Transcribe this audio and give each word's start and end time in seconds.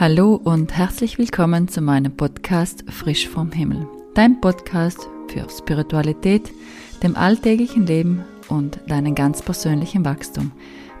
Hallo 0.00 0.36
und 0.36 0.76
herzlich 0.76 1.18
willkommen 1.18 1.66
zu 1.66 1.80
meinem 1.80 2.16
Podcast 2.16 2.84
Frisch 2.88 3.28
vom 3.28 3.50
Himmel. 3.50 3.84
Dein 4.14 4.40
Podcast 4.40 5.08
für 5.26 5.44
Spiritualität, 5.50 6.52
dem 7.02 7.16
alltäglichen 7.16 7.84
Leben 7.84 8.24
und 8.48 8.78
deinen 8.86 9.16
ganz 9.16 9.42
persönlichen 9.42 10.04
Wachstum. 10.04 10.52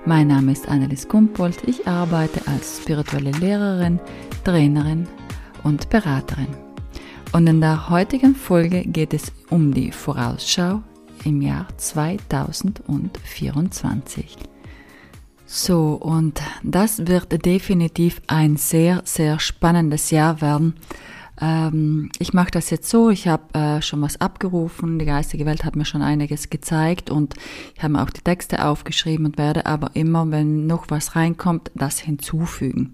Mein 0.04 0.26
Name 0.26 0.50
ist 0.50 0.68
Annelies 0.68 1.06
Gumpold. 1.06 1.62
Ich 1.68 1.86
arbeite 1.86 2.40
als 2.48 2.80
spirituelle 2.82 3.30
Lehrerin, 3.30 4.00
Trainerin 4.42 5.06
und 5.62 5.88
Beraterin. 5.90 6.48
Und 7.30 7.46
in 7.46 7.60
der 7.60 7.90
heutigen 7.90 8.34
Folge 8.34 8.82
geht 8.82 9.14
es 9.14 9.30
um 9.48 9.72
die 9.72 9.92
Vorausschau 9.92 10.82
im 11.24 11.40
Jahr 11.40 11.68
2024. 11.76 14.57
So, 15.50 15.94
und 15.94 16.42
das 16.62 17.06
wird 17.06 17.46
definitiv 17.46 18.20
ein 18.26 18.58
sehr, 18.58 19.00
sehr 19.06 19.40
spannendes 19.40 20.10
Jahr 20.10 20.42
werden. 20.42 20.74
Ähm, 21.40 22.10
ich 22.18 22.34
mache 22.34 22.50
das 22.50 22.68
jetzt 22.68 22.90
so, 22.90 23.08
ich 23.08 23.28
habe 23.28 23.58
äh, 23.58 23.80
schon 23.80 24.02
was 24.02 24.20
abgerufen, 24.20 24.98
die 24.98 25.06
geistige 25.06 25.46
Welt 25.46 25.64
hat 25.64 25.74
mir 25.74 25.86
schon 25.86 26.02
einiges 26.02 26.50
gezeigt 26.50 27.08
und 27.08 27.32
ich 27.74 27.82
habe 27.82 27.94
mir 27.94 28.02
auch 28.02 28.10
die 28.10 28.20
Texte 28.20 28.62
aufgeschrieben 28.62 29.24
und 29.24 29.38
werde 29.38 29.64
aber 29.64 29.92
immer, 29.94 30.30
wenn 30.30 30.66
noch 30.66 30.90
was 30.90 31.16
reinkommt, 31.16 31.70
das 31.74 31.98
hinzufügen. 31.98 32.92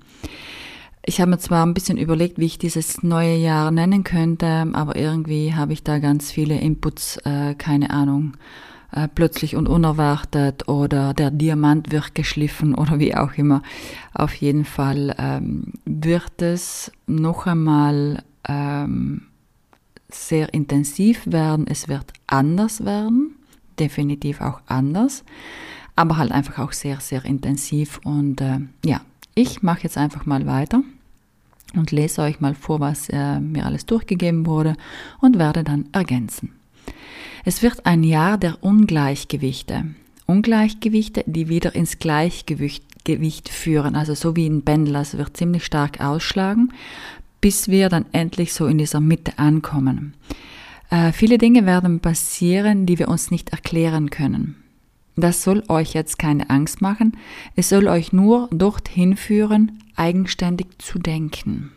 Ich 1.04 1.20
habe 1.20 1.32
mir 1.32 1.38
zwar 1.38 1.66
ein 1.66 1.74
bisschen 1.74 1.98
überlegt, 1.98 2.38
wie 2.38 2.46
ich 2.46 2.58
dieses 2.58 3.02
neue 3.02 3.34
Jahr 3.34 3.72
nennen 3.72 4.04
könnte, 4.04 4.68
aber 4.74 4.94
irgendwie 4.94 5.54
habe 5.54 5.72
ich 5.72 5.82
da 5.82 5.98
ganz 5.98 6.30
viele 6.30 6.60
Inputs, 6.60 7.16
äh, 7.24 7.56
keine 7.56 7.90
Ahnung 7.90 8.34
äh, 8.94 9.08
plötzlich 9.08 9.56
und 9.56 9.68
unerwartet 9.68 10.68
oder 10.68 11.14
der 11.14 11.30
Diamant 11.30 11.90
wird 11.90 12.14
geschliffen 12.14 12.74
oder 12.76 12.98
wie 12.98 13.16
auch 13.16 13.32
immer. 13.34 13.62
Auf 14.12 14.34
jeden 14.34 14.64
Fall 14.64 15.14
ähm, 15.18 15.72
wird 15.84 16.40
es 16.42 16.92
noch 17.06 17.46
einmal 17.46 18.22
ähm, 18.48 19.22
sehr 20.08 20.54
intensiv 20.54 21.26
werden. 21.26 21.66
Es 21.68 21.88
wird 21.88 22.12
anders 22.26 22.84
werden, 22.84 23.34
definitiv 23.78 24.40
auch 24.40 24.60
anders, 24.66 25.24
aber 25.96 26.16
halt 26.16 26.30
einfach 26.30 26.58
auch 26.58 26.72
sehr, 26.72 27.00
sehr 27.00 27.24
intensiv. 27.24 28.00
Und 28.04 28.40
äh, 28.40 28.60
ja, 28.84 29.00
ich 29.34 29.62
mache 29.62 29.82
jetzt 29.82 29.98
einfach 29.98 30.24
mal 30.26 30.46
weiter 30.46 30.82
und 31.74 31.90
lese 31.90 32.22
euch 32.22 32.40
mal 32.40 32.54
vor, 32.54 32.78
was 32.78 33.08
äh, 33.08 33.40
mir 33.40 33.66
alles 33.66 33.86
durchgegeben 33.86 34.46
wurde 34.46 34.76
und 35.20 35.38
werde 35.38 35.64
dann 35.64 35.88
ergänzen. 35.92 36.52
Es 37.44 37.62
wird 37.62 37.84
ein 37.84 38.02
Jahr 38.02 38.38
der 38.38 38.62
Ungleichgewichte. 38.62 39.84
Ungleichgewichte, 40.26 41.24
die 41.26 41.48
wieder 41.48 41.74
ins 41.74 41.98
Gleichgewicht 41.98 42.84
Gewicht 43.04 43.50
führen, 43.50 43.96
also 43.96 44.14
so 44.14 44.34
wie 44.34 44.46
ein 44.48 44.62
Pendel, 44.62 44.96
es 44.96 45.16
wird 45.16 45.36
ziemlich 45.36 45.64
stark 45.64 46.00
ausschlagen, 46.00 46.72
bis 47.40 47.68
wir 47.68 47.90
dann 47.90 48.06
endlich 48.12 48.54
so 48.54 48.66
in 48.66 48.78
dieser 48.78 49.00
Mitte 49.00 49.38
ankommen. 49.38 50.14
Äh, 50.90 51.12
viele 51.12 51.38
Dinge 51.38 51.66
werden 51.66 52.00
passieren, 52.00 52.86
die 52.86 52.98
wir 52.98 53.08
uns 53.08 53.30
nicht 53.30 53.50
erklären 53.50 54.08
können. 54.08 54.56
Das 55.16 55.42
soll 55.42 55.62
euch 55.68 55.92
jetzt 55.92 56.18
keine 56.18 56.50
Angst 56.50 56.80
machen, 56.80 57.16
es 57.54 57.68
soll 57.68 57.86
euch 57.86 58.12
nur 58.12 58.48
dorthin 58.50 59.16
führen, 59.16 59.82
eigenständig 59.94 60.66
zu 60.78 60.98
denken. 60.98 61.70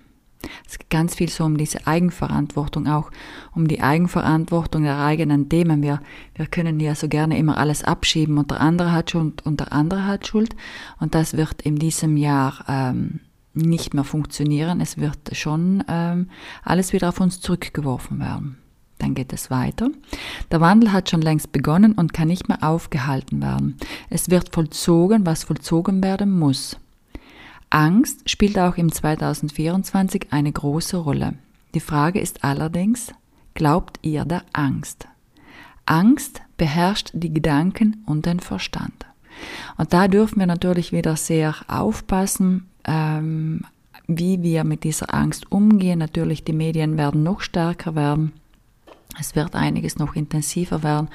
Es 0.68 0.80
geht 0.80 0.90
ganz 0.90 1.16
viel 1.16 1.30
so 1.30 1.44
um 1.44 1.58
diese 1.58 1.88
Eigenverantwortung, 1.88 2.88
auch 2.88 3.12
um 3.54 3.68
die 3.68 3.82
Eigenverantwortung 3.82 4.84
der 4.84 5.00
eigenen 5.00 5.50
Themen. 5.50 5.82
Wir, 5.82 6.02
wir 6.36 6.46
können 6.48 6.80
ja 6.80 6.96
so 6.96 7.08
gerne 7.08 7.38
immer 7.38 7.58
alles 7.58 7.84
abschieben 7.84 8.38
und 8.38 8.52
der 8.52 8.62
andere 8.62 8.92
hat 8.92 9.12
Schuld 9.12 9.46
und 9.46 9.60
der 9.60 9.74
andere 9.74 10.06
hat 10.06 10.28
Schuld. 10.28 10.56
Und 11.00 11.16
das 11.16 11.36
wird 11.36 11.62
in 11.62 11.78
diesem 11.78 12.18
Jahr 12.18 12.64
ähm, 12.68 13.20
nicht 13.54 13.94
mehr 13.94 14.04
funktionieren. 14.04 14.82
Es 14.82 14.98
wird 14.98 15.36
schon 15.36 15.84
ähm, 15.88 16.30
alles 16.64 16.94
wieder 16.94 17.10
auf 17.10 17.20
uns 17.20 17.42
zurückgeworfen 17.42 18.20
werden. 18.20 18.58
Dann 19.00 19.14
geht 19.14 19.32
es 19.34 19.52
weiter. 19.52 19.90
Der 20.52 20.62
Wandel 20.62 20.92
hat 20.92 21.10
schon 21.10 21.22
längst 21.22 21.52
begonnen 21.52 21.94
und 21.94 22.14
kann 22.14 22.28
nicht 22.28 22.48
mehr 22.50 22.64
aufgehalten 22.64 23.42
werden. 23.42 23.78
Es 24.10 24.30
wird 24.30 24.54
vollzogen, 24.54 25.26
was 25.26 25.44
vollzogen 25.44 26.04
werden 26.04 26.32
muss. 26.32 26.78
Angst 27.70 28.30
spielt 28.30 28.58
auch 28.58 28.78
im 28.78 28.92
2024 28.92 30.28
eine 30.32 30.52
große 30.52 30.98
Rolle. 30.98 31.34
Die 31.74 31.80
Frage 31.80 32.20
ist 32.20 32.44
allerdings, 32.44 33.14
glaubt 33.54 34.00
ihr 34.02 34.26
der 34.26 34.44
Angst? 34.54 35.08
Angst 35.86 36.42
beherrscht 36.58 37.12
die 37.14 37.34
Gedanken 37.34 38.04
und 38.06 38.26
den 38.26 38.40
Verstand. 38.40 39.06
Und 39.78 39.94
da 39.94 40.08
dürfen 40.08 40.40
wir 40.40 40.48
natürlich 40.48 40.92
wieder 40.92 41.16
sehr 41.16 41.56
aufpassen, 41.68 42.68
ähm, 42.86 43.62
wie 44.08 44.42
wir 44.42 44.64
mit 44.64 44.84
dieser 44.84 45.14
Angst 45.14 45.52
umgehen. 45.52 46.00
Natürlich, 46.00 46.44
die 46.44 46.54
Medien 46.54 46.98
werden 46.98 47.24
noch 47.24 47.42
stärker 47.42 47.96
werden. 47.96 48.34
Es 49.20 49.36
wird 49.36 49.56
einiges 49.56 49.98
noch 49.98 50.16
intensiver 50.16 50.84
werden 50.84 51.10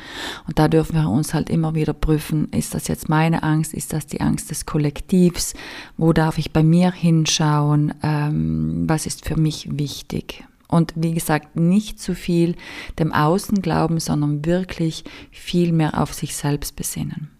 und 0.46 0.58
da 0.58 0.68
dürfen 0.68 0.94
wir 0.94 1.08
uns 1.08 1.34
halt 1.34 1.50
immer 1.50 1.74
wieder 1.74 1.92
prüfen, 1.92 2.48
ist 2.50 2.74
das 2.74 2.88
jetzt 2.88 3.08
meine 3.08 3.42
Angst, 3.42 3.74
ist 3.74 3.92
das 3.92 4.06
die 4.06 4.20
Angst 4.20 4.50
des 4.50 4.66
Kollektivs, 4.66 5.54
wo 5.96 6.12
darf 6.12 6.38
ich 6.38 6.52
bei 6.52 6.62
mir 6.62 6.92
hinschauen, 6.92 7.94
ähm, 8.02 8.84
was 8.86 9.06
ist 9.06 9.24
für 9.24 9.36
mich 9.36 9.68
wichtig. 9.70 10.44
Und 10.68 10.94
wie 10.96 11.12
gesagt, 11.12 11.54
nicht 11.54 12.00
zu 12.00 12.14
viel 12.14 12.56
dem 12.98 13.12
Außen 13.12 13.60
glauben, 13.60 14.00
sondern 14.00 14.46
wirklich 14.46 15.04
viel 15.30 15.70
mehr 15.70 16.00
auf 16.00 16.14
sich 16.14 16.34
selbst 16.34 16.76
besinnen. 16.76 17.30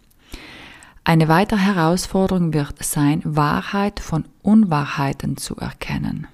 Eine 1.05 1.29
weitere 1.29 1.59
Herausforderung 1.59 2.53
wird 2.53 2.85
sein, 2.85 3.23
Wahrheit 3.25 4.01
von 4.01 4.25
Unwahrheiten 4.43 5.37
zu 5.37 5.57
erkennen. 5.57 6.29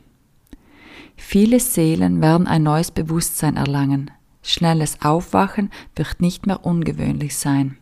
Viele 1.17 1.59
Seelen 1.59 2.21
werden 2.21 2.47
ein 2.47 2.65
neues 2.65 2.91
Bewusstsein 2.91 3.57
erlangen. 3.57 4.11
Schnelles 4.49 5.03
Aufwachen 5.03 5.71
wird 5.95 6.23
nicht 6.23 6.47
mehr 6.47 6.65
ungewöhnlich 6.65 7.37
sein. 7.37 7.77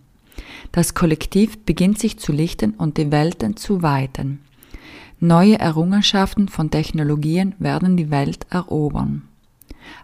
Das 0.73 0.95
Kollektiv 0.95 1.59
beginnt 1.65 2.01
sich 2.01 2.19
zu 2.19 2.33
lichten 2.33 2.73
und 2.73 2.99
die 2.99 3.13
Welten 3.13 3.57
zu 3.57 3.83
weiten. 3.83 4.41
Neue 5.21 5.61
Errungenschaften 5.61 6.49
von 6.49 6.73
Technologien 6.73 7.55
werden 7.61 7.97
die 7.97 8.11
Welt 8.11 8.49
erobern. 8.51 9.23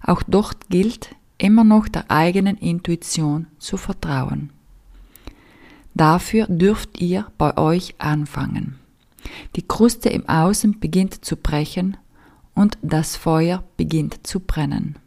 Auch 0.06 0.22
dort 0.22 0.70
gilt, 0.70 1.16
immer 1.36 1.64
noch 1.64 1.88
der 1.88 2.08
eigenen 2.12 2.56
Intuition 2.58 3.48
zu 3.58 3.76
vertrauen. 3.76 4.50
Dafür 5.94 6.46
dürft 6.46 7.00
ihr 7.00 7.26
bei 7.38 7.58
euch 7.58 7.96
anfangen. 7.98 8.78
Die 9.56 9.66
Kruste 9.66 10.10
im 10.10 10.28
Außen 10.28 10.78
beginnt 10.78 11.24
zu 11.24 11.36
brechen 11.36 11.96
und 12.54 12.78
das 12.82 13.16
Feuer 13.16 13.64
beginnt 13.76 14.24
zu 14.24 14.38
brennen. 14.38 15.01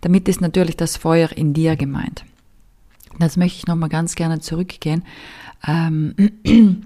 Damit 0.00 0.28
ist 0.28 0.40
natürlich 0.40 0.76
das 0.76 0.96
Feuer 0.96 1.30
in 1.32 1.54
dir 1.54 1.76
gemeint. 1.76 2.24
Das 3.18 3.36
möchte 3.36 3.58
ich 3.58 3.66
nochmal 3.66 3.88
ganz 3.88 4.14
gerne 4.14 4.40
zurückgehen. 4.40 5.04
Ähm, 5.66 6.14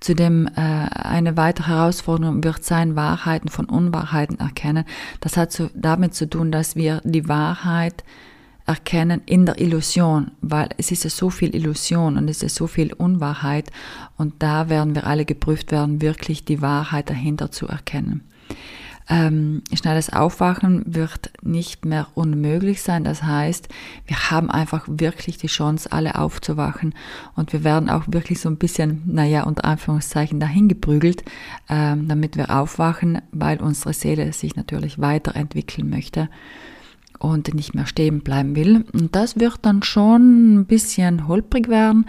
zu 0.00 0.14
dem 0.14 0.46
äh, 0.46 0.60
eine 0.60 1.36
weitere 1.36 1.68
Herausforderung 1.68 2.42
wird 2.42 2.64
sein, 2.64 2.96
Wahrheiten 2.96 3.48
von 3.48 3.66
Unwahrheiten 3.66 4.38
erkennen. 4.38 4.84
Das 5.20 5.36
hat 5.36 5.52
zu, 5.52 5.70
damit 5.74 6.14
zu 6.14 6.28
tun, 6.28 6.50
dass 6.50 6.74
wir 6.74 7.00
die 7.04 7.28
Wahrheit 7.28 8.04
erkennen 8.66 9.22
in 9.26 9.46
der 9.46 9.60
Illusion, 9.60 10.30
weil 10.40 10.68
es 10.78 10.90
ist 10.90 11.04
ja 11.04 11.10
so 11.10 11.28
viel 11.28 11.54
Illusion 11.54 12.16
und 12.16 12.28
es 12.28 12.42
ist 12.42 12.54
so 12.54 12.66
viel 12.66 12.92
Unwahrheit 12.92 13.70
und 14.16 14.34
da 14.42 14.68
werden 14.68 14.94
wir 14.94 15.06
alle 15.06 15.24
geprüft 15.24 15.72
werden, 15.72 16.00
wirklich 16.00 16.44
die 16.44 16.62
Wahrheit 16.62 17.10
dahinter 17.10 17.50
zu 17.50 17.66
erkennen. 17.66 18.22
Ähm, 19.12 19.62
schnelles 19.74 20.12
Aufwachen 20.12 20.84
wird 20.86 21.32
nicht 21.42 21.84
mehr 21.84 22.06
unmöglich 22.14 22.80
sein. 22.80 23.02
Das 23.02 23.24
heißt, 23.24 23.68
wir 24.06 24.30
haben 24.30 24.48
einfach 24.48 24.84
wirklich 24.86 25.36
die 25.36 25.48
Chance, 25.48 25.90
alle 25.90 26.14
aufzuwachen 26.14 26.94
und 27.34 27.52
wir 27.52 27.64
werden 27.64 27.90
auch 27.90 28.04
wirklich 28.06 28.40
so 28.40 28.48
ein 28.48 28.56
bisschen, 28.56 29.02
naja, 29.06 29.42
unter 29.42 29.64
Anführungszeichen 29.64 30.38
dahin 30.38 30.68
geprügelt, 30.68 31.24
ähm, 31.68 32.06
damit 32.06 32.36
wir 32.36 32.56
aufwachen, 32.56 33.20
weil 33.32 33.60
unsere 33.60 33.94
Seele 33.94 34.32
sich 34.32 34.54
natürlich 34.54 35.00
weiterentwickeln 35.00 35.90
möchte 35.90 36.28
und 37.18 37.52
nicht 37.52 37.74
mehr 37.74 37.86
stehen 37.86 38.20
bleiben 38.20 38.54
will. 38.54 38.84
Und 38.92 39.16
das 39.16 39.40
wird 39.40 39.58
dann 39.62 39.82
schon 39.82 40.60
ein 40.60 40.66
bisschen 40.66 41.26
holprig 41.26 41.68
werden, 41.68 42.06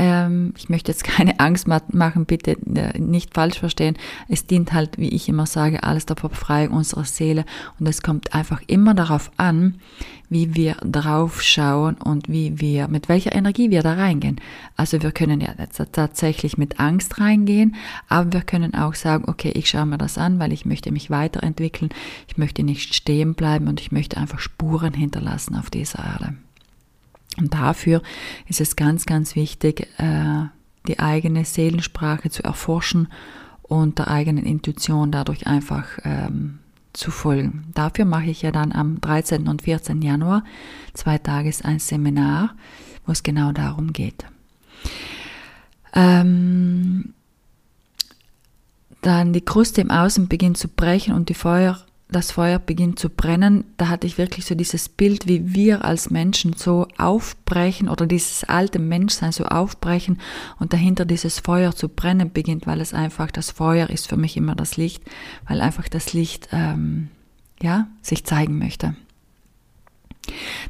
ähm, 0.00 0.54
ich 0.56 0.70
möchte 0.70 0.90
jetzt 0.90 1.04
keine 1.04 1.38
Angst 1.40 1.68
machen, 1.68 2.24
bitte 2.24 2.52
äh, 2.74 2.98
nicht 2.98 3.34
falsch 3.34 3.58
verstehen. 3.58 3.98
Es 4.28 4.46
dient 4.46 4.72
halt, 4.72 4.96
wie 4.96 5.10
ich 5.10 5.28
immer 5.28 5.44
sage, 5.44 5.82
alles 5.82 6.06
der 6.06 6.14
Befreiung 6.14 6.72
unserer 6.72 7.04
Seele. 7.04 7.44
Und 7.78 7.86
es 7.86 8.00
kommt 8.00 8.34
einfach 8.34 8.62
immer 8.66 8.94
darauf 8.94 9.30
an, 9.36 9.74
wie 10.30 10.54
wir 10.54 10.76
drauf 10.76 11.42
schauen 11.42 11.96
und 11.96 12.30
wie 12.30 12.60
wir, 12.60 12.88
mit 12.88 13.10
welcher 13.10 13.34
Energie 13.34 13.70
wir 13.70 13.82
da 13.82 13.92
reingehen. 13.92 14.40
Also 14.74 15.02
wir 15.02 15.12
können 15.12 15.42
ja 15.42 15.52
tatsächlich 15.92 16.56
mit 16.56 16.80
Angst 16.80 17.20
reingehen, 17.20 17.76
aber 18.08 18.32
wir 18.32 18.40
können 18.40 18.74
auch 18.74 18.94
sagen, 18.94 19.24
okay, 19.26 19.50
ich 19.50 19.68
schaue 19.68 19.86
mir 19.86 19.98
das 19.98 20.16
an, 20.16 20.38
weil 20.38 20.52
ich 20.52 20.64
möchte 20.64 20.92
mich 20.92 21.10
weiterentwickeln, 21.10 21.90
ich 22.26 22.38
möchte 22.38 22.62
nicht 22.62 22.94
stehen 22.94 23.34
bleiben 23.34 23.68
und 23.68 23.80
ich 23.80 23.92
möchte 23.92 24.16
einfach 24.16 24.38
Spuren 24.38 24.94
hinterlassen 24.94 25.56
auf 25.56 25.68
dieser 25.68 25.98
Erde. 25.98 26.36
Und 27.38 27.54
dafür 27.54 28.02
ist 28.48 28.60
es 28.60 28.76
ganz, 28.76 29.06
ganz 29.06 29.36
wichtig, 29.36 29.88
äh, 29.98 30.46
die 30.86 30.98
eigene 30.98 31.44
Seelensprache 31.44 32.30
zu 32.30 32.42
erforschen 32.42 33.08
und 33.62 33.98
der 33.98 34.08
eigenen 34.08 34.44
Intuition 34.44 35.12
dadurch 35.12 35.46
einfach 35.46 35.86
ähm, 36.04 36.58
zu 36.92 37.10
folgen. 37.10 37.70
Dafür 37.74 38.04
mache 38.04 38.30
ich 38.30 38.42
ja 38.42 38.50
dann 38.50 38.72
am 38.72 39.00
13. 39.00 39.46
und 39.48 39.62
14. 39.62 40.02
Januar 40.02 40.44
zwei 40.92 41.18
Tages 41.18 41.62
ein 41.62 41.78
Seminar, 41.78 42.54
wo 43.06 43.12
es 43.12 43.22
genau 43.22 43.52
darum 43.52 43.92
geht. 43.92 44.24
Ähm, 45.92 47.14
dann 49.02 49.32
die 49.32 49.44
Kruste 49.44 49.80
im 49.80 49.90
Außen 49.90 50.28
beginnt 50.28 50.58
zu 50.58 50.68
brechen 50.68 51.14
und 51.14 51.28
die 51.28 51.34
Feuer 51.34 51.78
das 52.10 52.32
Feuer 52.32 52.58
beginnt 52.58 52.98
zu 52.98 53.08
brennen, 53.08 53.64
da 53.76 53.88
hatte 53.88 54.06
ich 54.06 54.18
wirklich 54.18 54.44
so 54.44 54.54
dieses 54.54 54.88
Bild, 54.88 55.28
wie 55.28 55.54
wir 55.54 55.84
als 55.84 56.10
Menschen 56.10 56.54
so 56.54 56.88
aufbrechen 56.98 57.88
oder 57.88 58.06
dieses 58.06 58.44
alte 58.44 58.78
Menschsein 58.78 59.32
so 59.32 59.44
aufbrechen 59.44 60.20
und 60.58 60.72
dahinter 60.72 61.04
dieses 61.04 61.40
Feuer 61.40 61.74
zu 61.74 61.88
brennen 61.88 62.32
beginnt, 62.32 62.66
weil 62.66 62.80
es 62.80 62.94
einfach, 62.94 63.30
das 63.30 63.50
Feuer 63.50 63.90
ist 63.90 64.08
für 64.08 64.16
mich 64.16 64.36
immer 64.36 64.54
das 64.54 64.76
Licht, 64.76 65.02
weil 65.46 65.60
einfach 65.60 65.88
das 65.88 66.12
Licht, 66.12 66.48
ähm, 66.52 67.08
ja, 67.62 67.88
sich 68.02 68.24
zeigen 68.24 68.58
möchte. 68.58 68.94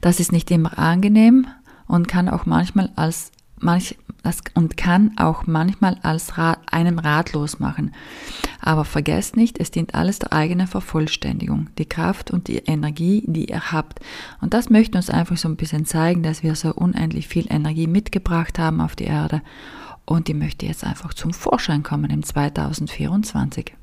Das 0.00 0.20
ist 0.20 0.32
nicht 0.32 0.50
immer 0.50 0.78
angenehm 0.78 1.46
und 1.86 2.08
kann 2.08 2.28
auch 2.28 2.46
manchmal 2.46 2.90
als 2.96 3.32
manch, 3.58 3.96
das, 4.22 4.40
und 4.54 4.76
kann 4.76 5.12
auch 5.16 5.46
manchmal 5.46 5.96
als 6.02 6.38
Rat, 6.38 6.58
einem 6.70 6.98
ratlos 6.98 7.58
machen. 7.58 7.92
Aber 8.60 8.84
vergesst 8.84 9.36
nicht, 9.36 9.58
es 9.58 9.70
dient 9.70 9.94
alles 9.94 10.18
der 10.18 10.32
eigenen 10.32 10.66
Vervollständigung, 10.66 11.68
die 11.78 11.86
Kraft 11.86 12.30
und 12.30 12.48
die 12.48 12.58
Energie, 12.58 13.24
die 13.26 13.46
ihr 13.46 13.72
habt. 13.72 14.00
Und 14.40 14.54
das 14.54 14.70
möchte 14.70 14.98
uns 14.98 15.10
einfach 15.10 15.36
so 15.36 15.48
ein 15.48 15.56
bisschen 15.56 15.86
zeigen, 15.86 16.22
dass 16.22 16.42
wir 16.42 16.54
so 16.54 16.74
unendlich 16.74 17.28
viel 17.28 17.46
Energie 17.50 17.86
mitgebracht 17.86 18.58
haben 18.58 18.80
auf 18.80 18.96
die 18.96 19.04
Erde. 19.04 19.42
Und 20.04 20.28
die 20.28 20.34
möchte 20.34 20.66
jetzt 20.66 20.84
einfach 20.84 21.14
zum 21.14 21.32
Vorschein 21.32 21.82
kommen 21.82 22.10
im 22.10 22.22
2024. 22.22 23.74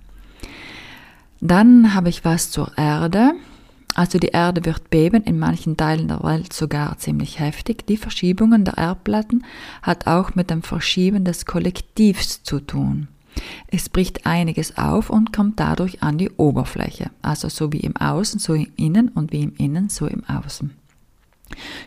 Dann 1.40 1.94
habe 1.94 2.10
ich 2.10 2.26
was 2.26 2.52
zur 2.52 2.78
Erde. 2.78 3.34
Also 3.96 4.20
die 4.20 4.28
Erde 4.28 4.64
wird 4.66 4.90
beben, 4.90 5.24
in 5.24 5.40
manchen 5.40 5.76
Teilen 5.76 6.08
der 6.08 6.24
Welt 6.24 6.54
sogar 6.54 6.98
ziemlich 7.00 7.40
heftig. 7.40 7.88
Die 7.88 7.98
Verschiebungen 7.98 8.64
der 8.64 8.78
Erdplatten 8.78 9.44
hat 9.82 10.06
auch 10.06 10.36
mit 10.36 10.50
dem 10.50 10.62
Verschieben 10.62 11.24
des 11.24 11.46
Kollektivs 11.46 12.44
zu 12.44 12.60
tun. 12.60 13.08
Es 13.68 13.90
bricht 13.90 14.26
einiges 14.26 14.78
auf 14.78 15.10
und 15.10 15.34
kommt 15.34 15.60
dadurch 15.60 16.02
an 16.02 16.18
die 16.18 16.32
Oberfläche, 16.32 17.12
also 17.22 17.50
so 17.50 17.72
wie 17.72 17.80
im 17.80 17.96
Außen, 17.96 18.40
so 18.40 18.54
im 18.54 18.68
Innen 18.76 19.10
und 19.10 19.32
wie 19.32 19.44
im 19.44 19.56
Innen, 19.58 19.90
so 19.90 20.08
im 20.08 20.24
Außen. 20.26 20.72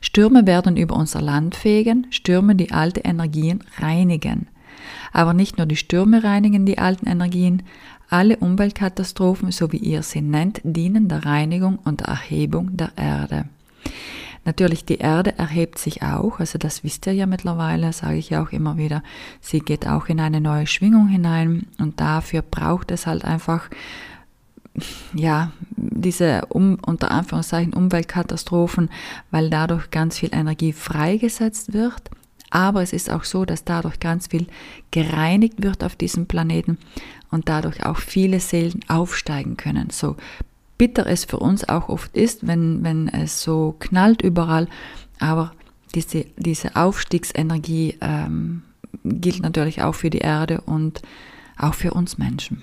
Stürme 0.01 0.47
werden 0.47 0.77
über 0.77 0.97
unser 0.97 1.21
Land 1.21 1.55
fegen, 1.55 2.07
Stürme 2.11 2.55
die 2.55 2.73
alte 2.73 3.01
Energien 3.01 3.63
reinigen. 3.79 4.49
Aber 5.13 5.35
nicht 5.35 5.59
nur 5.59 5.67
die 5.67 5.77
Stürme 5.77 6.25
reinigen 6.25 6.67
die 6.67 6.79
alten 6.79 7.07
Energien, 7.07 7.63
alle 8.11 8.37
Umweltkatastrophen, 8.37 9.51
so 9.53 9.73
wie 9.73 9.79
ihr 9.79 10.03
sie 10.03 10.21
nennt, 10.21 10.61
dienen 10.65 11.09
der 11.09 11.25
Reinigung 11.25 11.79
und 11.85 12.03
Erhebung 12.03 12.77
der 12.77 12.93
Erde. 12.97 13.47
Natürlich, 14.45 14.85
die 14.85 14.99
Erde 14.99 15.37
erhebt 15.39 15.79
sich 15.79 16.03
auch, 16.03 16.41
also 16.41 16.59
das 16.59 16.83
wisst 16.83 17.07
ihr 17.07 17.13
ja 17.13 17.27
mittlerweile, 17.27 17.93
sage 17.93 18.17
ich 18.17 18.31
ja 18.31 18.43
auch 18.43 18.53
immer 18.53 18.79
wieder. 18.79 19.03
Sie 19.41 19.61
geht 19.61 19.87
auch 19.87 20.09
in 20.09 20.19
eine 20.19 20.41
neue 20.41 20.67
Schwingung 20.67 21.09
hinein 21.09 21.67
und 21.79 22.01
dafür 22.01 22.43
braucht 22.43 22.91
es 22.91 23.07
halt 23.07 23.25
einfach, 23.25 23.69
ja, 25.15 25.53
diese 25.77 26.47
um, 26.49 26.79
unter 26.87 27.11
Anführungszeichen 27.11 27.75
Umweltkatastrophen, 27.75 28.89
weil 29.31 29.51
dadurch 29.51 29.91
ganz 29.91 30.19
viel 30.19 30.31
Energie 30.33 30.73
freigesetzt 30.73 31.75
wird. 31.75 32.11
Aber 32.51 32.83
es 32.83 32.93
ist 32.93 33.11
auch 33.11 33.25
so, 33.25 33.45
dass 33.45 33.65
dadurch 33.65 34.01
ganz 34.01 34.27
viel 34.27 34.47
gereinigt 34.91 35.63
wird 35.63 35.85
auf 35.85 35.97
diesem 35.97 36.27
Planeten 36.27 36.79
und 37.31 37.49
dadurch 37.49 37.87
auch 37.87 37.99
viele 37.99 38.41
Seelen 38.41 38.81
aufsteigen 38.89 39.57
können. 39.57 39.91
So 39.91 40.17
bitter 40.79 41.07
es 41.07 41.25
für 41.25 41.39
uns 41.39 41.69
auch 41.69 41.89
oft 41.89 42.17
ist, 42.17 42.47
wenn, 42.47 42.83
wenn 42.83 43.09
es 43.09 43.43
so 43.43 43.77
knallt 43.79 44.23
überall, 44.23 44.67
aber 45.19 45.53
diese, 45.95 46.25
diese 46.37 46.77
Aufstiegsenergie 46.77 47.99
ähm, 48.01 48.63
gilt 49.05 49.43
natürlich 49.43 49.83
auch 49.83 49.95
für 49.95 50.11
die 50.11 50.19
Erde 50.19 50.61
und 50.63 51.03
auch 51.59 51.75
für 51.75 51.93
uns 51.93 52.19
Menschen. 52.19 52.63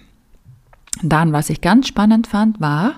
Dann, 1.04 1.34
was 1.34 1.50
ich 1.50 1.62
ganz 1.62 1.88
spannend 1.88 2.28
fand, 2.28 2.60
war, 2.60 2.96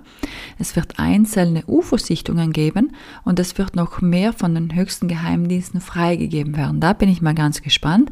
es 0.58 0.76
wird 0.76 1.00
einzelne 1.00 1.64
UFO-Sichtungen 1.68 2.52
geben 2.52 2.94
und 3.24 3.40
es 3.40 3.58
wird 3.58 3.76
noch 3.76 4.02
mehr 4.02 4.34
von 4.34 4.56
den 4.56 4.76
höchsten 4.76 5.08
Geheimdiensten 5.08 5.82
freigegeben 5.82 6.56
werden. 6.56 6.80
Da 6.80 6.94
bin 6.94 7.10
ich 7.10 7.22
mal 7.22 7.36
ganz 7.36 7.62
gespannt. 7.62 8.12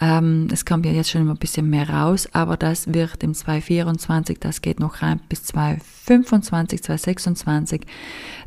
Ähm, 0.00 0.48
es 0.52 0.64
kommt 0.64 0.86
ja 0.86 0.92
jetzt 0.92 1.10
schon 1.10 1.22
immer 1.22 1.32
ein 1.32 1.38
bisschen 1.38 1.70
mehr 1.70 1.88
raus, 1.88 2.28
aber 2.32 2.56
das 2.56 2.92
wird 2.92 3.22
im 3.22 3.34
2024, 3.34 4.38
das 4.38 4.60
geht 4.60 4.80
noch 4.80 5.02
rein 5.02 5.20
bis 5.28 5.44
2025, 5.44 6.82
2026. 6.82 7.82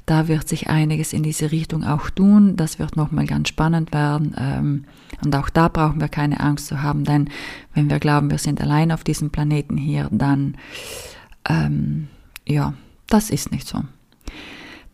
Da 0.06 0.30
wird 0.30 0.48
sich 0.48 0.70
einiges 0.70 1.12
in 1.12 1.22
diese 1.22 1.52
Richtung 1.52 1.84
auch 1.84 2.10
tun. 2.10 2.56
Das 2.56 2.80
wird 2.80 2.96
nochmal 2.96 3.26
ganz 3.26 3.50
spannend 3.50 3.92
werden. 3.94 4.34
Ähm, 4.40 4.86
und 5.24 5.36
auch 5.36 5.50
da 5.50 5.68
brauchen 5.68 6.00
wir 6.00 6.08
keine 6.08 6.40
Angst 6.40 6.68
zu 6.68 6.82
haben, 6.82 7.04
denn 7.04 7.30
wenn 7.78 7.92
wir 7.92 8.00
glauben, 8.00 8.32
wir 8.32 8.40
sind 8.40 8.60
allein 8.60 8.92
auf 8.92 9.04
diesem 9.04 9.30
Planeten 9.30 9.78
hier, 9.78 10.10
dann, 10.12 10.58
ähm, 11.48 12.08
ja, 12.46 12.74
das 13.08 13.30
ist 13.30 13.52
nicht 13.52 13.68
so. 13.68 13.84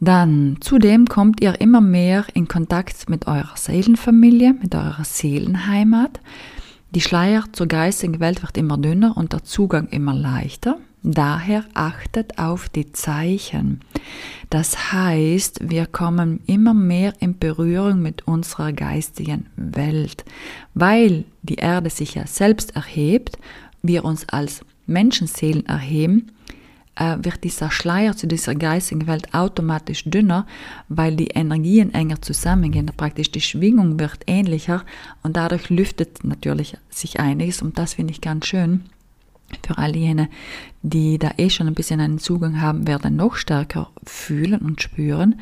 Dann 0.01 0.57
zudem 0.59 1.07
kommt 1.07 1.41
ihr 1.41 1.61
immer 1.61 1.79
mehr 1.79 2.25
in 2.33 2.49
Kontakt 2.49 3.09
mit 3.09 3.25
eurer 3.25 3.55
Seelenfamilie, 3.55 4.53
mit 4.53 4.75
eurer 4.75 5.05
Seelenheimat. 5.05 6.19
Die 6.93 6.99
Schleier 6.99 7.45
zur 7.53 7.67
geistigen 7.67 8.19
Welt 8.19 8.41
wird 8.41 8.57
immer 8.57 8.77
dünner 8.77 9.15
und 9.15 9.31
der 9.31 9.43
Zugang 9.45 9.87
immer 9.87 10.13
leichter. 10.13 10.77
Daher 11.03 11.65
achtet 11.73 12.39
auf 12.39 12.69
die 12.69 12.93
Zeichen. 12.93 13.81
Das 14.49 14.93
heißt, 14.93 15.69
wir 15.69 15.85
kommen 15.85 16.39
immer 16.47 16.73
mehr 16.73 17.13
in 17.19 17.37
Berührung 17.37 18.01
mit 18.01 18.25
unserer 18.25 18.71
geistigen 18.71 19.47
Welt, 19.57 20.23
weil 20.73 21.25
die 21.41 21.55
Erde 21.55 21.89
sich 21.89 22.15
ja 22.15 22.25
selbst 22.25 22.77
erhebt, 22.77 23.37
wir 23.81 24.05
uns 24.05 24.29
als 24.29 24.61
Menschenseelen 24.85 25.65
erheben, 25.65 26.31
äh, 26.95 27.17
wird 27.19 27.43
dieser 27.43 27.69
Schleier 27.69 28.15
zu 28.15 28.25
dieser 28.25 28.55
geistigen 28.55 29.05
Welt 29.05 29.33
automatisch 29.33 30.05
dünner, 30.05 30.47
weil 30.87 31.17
die 31.17 31.27
Energien 31.27 31.93
enger 31.93 32.21
zusammengehen. 32.21 32.85
Praktisch 32.95 33.29
die 33.29 33.41
Schwingung 33.41 33.99
wird 33.99 34.19
ähnlicher 34.27 34.85
und 35.21 35.35
dadurch 35.35 35.69
lüftet 35.69 36.23
natürlich 36.23 36.77
sich 36.89 37.19
einiges 37.19 37.61
und 37.61 37.77
das 37.77 37.95
finde 37.95 38.11
ich 38.11 38.21
ganz 38.21 38.45
schön 38.45 38.85
für 39.65 39.77
all 39.77 39.95
jene, 39.95 40.29
die 40.81 41.17
da 41.19 41.31
eh 41.37 41.49
schon 41.49 41.67
ein 41.67 41.73
bisschen 41.73 41.99
einen 41.99 42.19
Zugang 42.19 42.61
haben, 42.61 42.87
werden 42.87 43.15
noch 43.15 43.35
stärker 43.35 43.89
fühlen 44.03 44.61
und 44.61 44.81
spüren. 44.81 45.39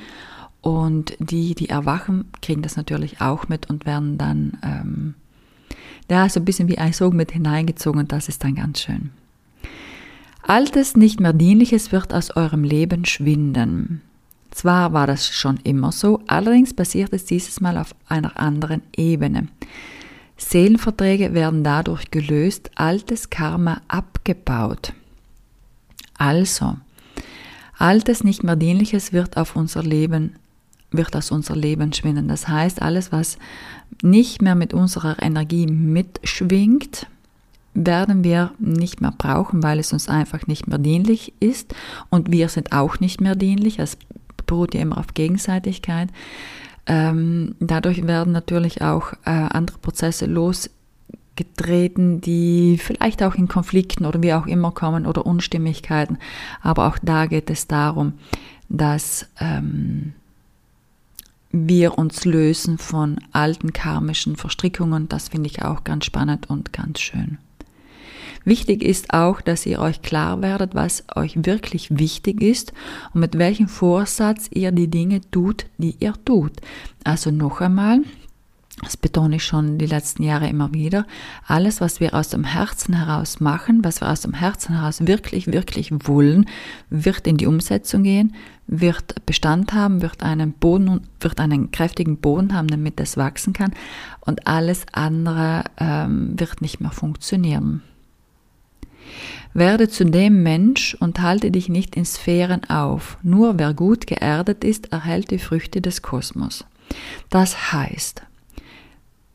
Und 0.61 1.15
die, 1.19 1.55
die 1.55 1.69
erwachen, 1.69 2.25
kriegen 2.41 2.61
das 2.61 2.75
natürlich 2.75 3.19
auch 3.19 3.47
mit 3.47 3.69
und 3.69 3.85
werden 3.85 4.17
dann, 4.17 4.57
ähm, 4.63 5.13
ja, 6.09 6.29
so 6.29 6.39
ein 6.39 6.45
bisschen 6.45 6.67
wie 6.67 6.77
ein 6.77 6.93
Sog 6.93 7.13
mit 7.13 7.31
hineingezogen 7.31 8.07
das 8.07 8.29
ist 8.29 8.43
dann 8.43 8.55
ganz 8.55 8.81
schön. 8.81 9.09
Altes, 10.43 10.95
nicht 10.95 11.19
mehr 11.19 11.33
dienliches 11.33 11.91
wird 11.91 12.13
aus 12.13 12.35
eurem 12.35 12.63
Leben 12.63 13.05
schwinden. 13.05 14.01
Zwar 14.51 14.91
war 14.91 15.07
das 15.07 15.27
schon 15.27 15.57
immer 15.63 15.91
so, 15.91 16.21
allerdings 16.27 16.73
passiert 16.73 17.13
es 17.13 17.25
dieses 17.25 17.61
Mal 17.61 17.77
auf 17.77 17.95
einer 18.07 18.37
anderen 18.37 18.81
Ebene. 18.95 19.47
Seelenverträge 20.41 21.33
werden 21.33 21.63
dadurch 21.63 22.11
gelöst, 22.11 22.71
altes 22.75 23.29
Karma 23.29 23.81
abgebaut. 23.87 24.93
Also, 26.17 26.77
altes, 27.77 28.23
nicht 28.23 28.43
mehr 28.43 28.55
dienliches 28.55 29.13
wird 29.13 29.37
auf 29.37 29.55
unser 29.55 29.83
Leben, 29.83 30.35
wird 30.91 31.15
aus 31.15 31.31
unser 31.31 31.55
Leben 31.55 31.93
schwinden. 31.93 32.27
Das 32.27 32.47
heißt, 32.47 32.81
alles, 32.81 33.11
was 33.11 33.37
nicht 34.01 34.41
mehr 34.41 34.55
mit 34.55 34.73
unserer 34.73 35.21
Energie 35.21 35.67
mitschwingt, 35.67 37.07
werden 37.73 38.23
wir 38.23 38.51
nicht 38.59 38.99
mehr 38.99 39.13
brauchen, 39.17 39.63
weil 39.63 39.79
es 39.79 39.93
uns 39.93 40.09
einfach 40.09 40.47
nicht 40.47 40.67
mehr 40.67 40.79
dienlich 40.79 41.33
ist 41.39 41.73
und 42.09 42.31
wir 42.31 42.49
sind 42.49 42.73
auch 42.73 42.99
nicht 42.99 43.21
mehr 43.21 43.35
dienlich. 43.35 43.79
Es 43.79 43.97
beruht 44.45 44.73
ja 44.73 44.81
immer 44.81 44.97
auf 44.97 45.13
Gegenseitigkeit. 45.13 46.09
Ähm, 46.87 47.55
dadurch 47.59 48.05
werden 48.07 48.33
natürlich 48.33 48.81
auch 48.81 49.13
äh, 49.25 49.29
andere 49.29 49.77
Prozesse 49.77 50.25
losgetreten, 50.25 52.21
die 52.21 52.77
vielleicht 52.77 53.21
auch 53.23 53.35
in 53.35 53.47
Konflikten 53.47 54.05
oder 54.05 54.21
wie 54.21 54.33
auch 54.33 54.47
immer 54.47 54.71
kommen 54.71 55.05
oder 55.05 55.25
Unstimmigkeiten. 55.25 56.17
Aber 56.61 56.87
auch 56.87 56.97
da 57.01 57.27
geht 57.27 57.49
es 57.49 57.67
darum, 57.67 58.13
dass 58.69 59.27
ähm, 59.39 60.13
wir 61.51 61.97
uns 61.97 62.25
lösen 62.25 62.77
von 62.77 63.19
alten 63.31 63.73
karmischen 63.73 64.35
Verstrickungen. 64.35 65.09
Das 65.09 65.29
finde 65.29 65.47
ich 65.47 65.61
auch 65.63 65.83
ganz 65.83 66.05
spannend 66.05 66.49
und 66.49 66.73
ganz 66.73 66.99
schön. 66.99 67.37
Wichtig 68.43 68.83
ist 68.83 69.13
auch, 69.13 69.41
dass 69.41 69.65
ihr 69.65 69.79
euch 69.79 70.01
klar 70.01 70.41
werdet, 70.41 70.73
was 70.73 71.03
euch 71.15 71.45
wirklich 71.45 71.97
wichtig 71.97 72.41
ist 72.41 72.73
und 73.13 73.21
mit 73.21 73.37
welchem 73.37 73.67
Vorsatz 73.67 74.49
ihr 74.51 74.71
die 74.71 74.89
Dinge 74.89 75.21
tut, 75.31 75.65
die 75.77 75.95
ihr 75.99 76.13
tut. 76.25 76.53
Also 77.03 77.29
noch 77.29 77.61
einmal, 77.61 78.01
das 78.83 78.97
betone 78.97 79.35
ich 79.35 79.45
schon 79.45 79.77
die 79.77 79.85
letzten 79.85 80.23
Jahre 80.23 80.47
immer 80.47 80.73
wieder, 80.73 81.05
alles, 81.45 81.81
was 81.81 81.99
wir 81.99 82.15
aus 82.15 82.29
dem 82.29 82.43
Herzen 82.43 82.95
heraus 82.95 83.39
machen, 83.39 83.83
was 83.83 84.01
wir 84.01 84.09
aus 84.09 84.21
dem 84.21 84.33
Herzen 84.33 84.75
heraus 84.75 85.05
wirklich, 85.05 85.47
wirklich 85.47 85.91
wollen, 86.07 86.45
wird 86.89 87.27
in 87.27 87.37
die 87.37 87.45
Umsetzung 87.45 88.01
gehen, 88.01 88.33
wird 88.65 89.23
Bestand 89.27 89.73
haben, 89.73 90.01
wird 90.01 90.23
einen 90.23 90.53
Boden, 90.53 91.01
wird 91.19 91.39
einen 91.39 91.69
kräftigen 91.69 92.17
Boden 92.17 92.55
haben, 92.55 92.69
damit 92.69 92.99
es 92.99 93.17
wachsen 93.17 93.53
kann 93.53 93.71
und 94.21 94.47
alles 94.47 94.85
andere 94.93 95.65
ähm, 95.77 96.39
wird 96.39 96.61
nicht 96.61 96.79
mehr 96.79 96.91
funktionieren. 96.91 97.83
Werde 99.53 99.89
zu 99.89 100.05
dem 100.05 100.43
Mensch 100.43 100.95
und 100.99 101.21
halte 101.21 101.51
dich 101.51 101.67
nicht 101.67 101.95
in 101.95 102.05
Sphären 102.05 102.69
auf. 102.69 103.17
Nur 103.21 103.59
wer 103.59 103.73
gut 103.73 104.07
geerdet 104.07 104.63
ist, 104.63 104.91
erhält 104.91 105.31
die 105.31 105.39
Früchte 105.39 105.81
des 105.81 106.01
Kosmos. 106.01 106.65
Das 107.29 107.73
heißt, 107.73 108.21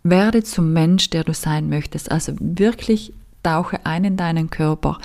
werde 0.02 0.42
zum 0.42 0.73
Mensch, 0.73 1.11
der 1.11 1.25
du 1.25 1.35
sein 1.35 1.68
möchtest. 1.68 2.11
Also 2.11 2.32
wirklich 2.38 3.12
tauche 3.42 3.85
ein 3.85 4.04
in 4.04 4.16
deinen 4.16 4.50
Körper. 4.50 4.99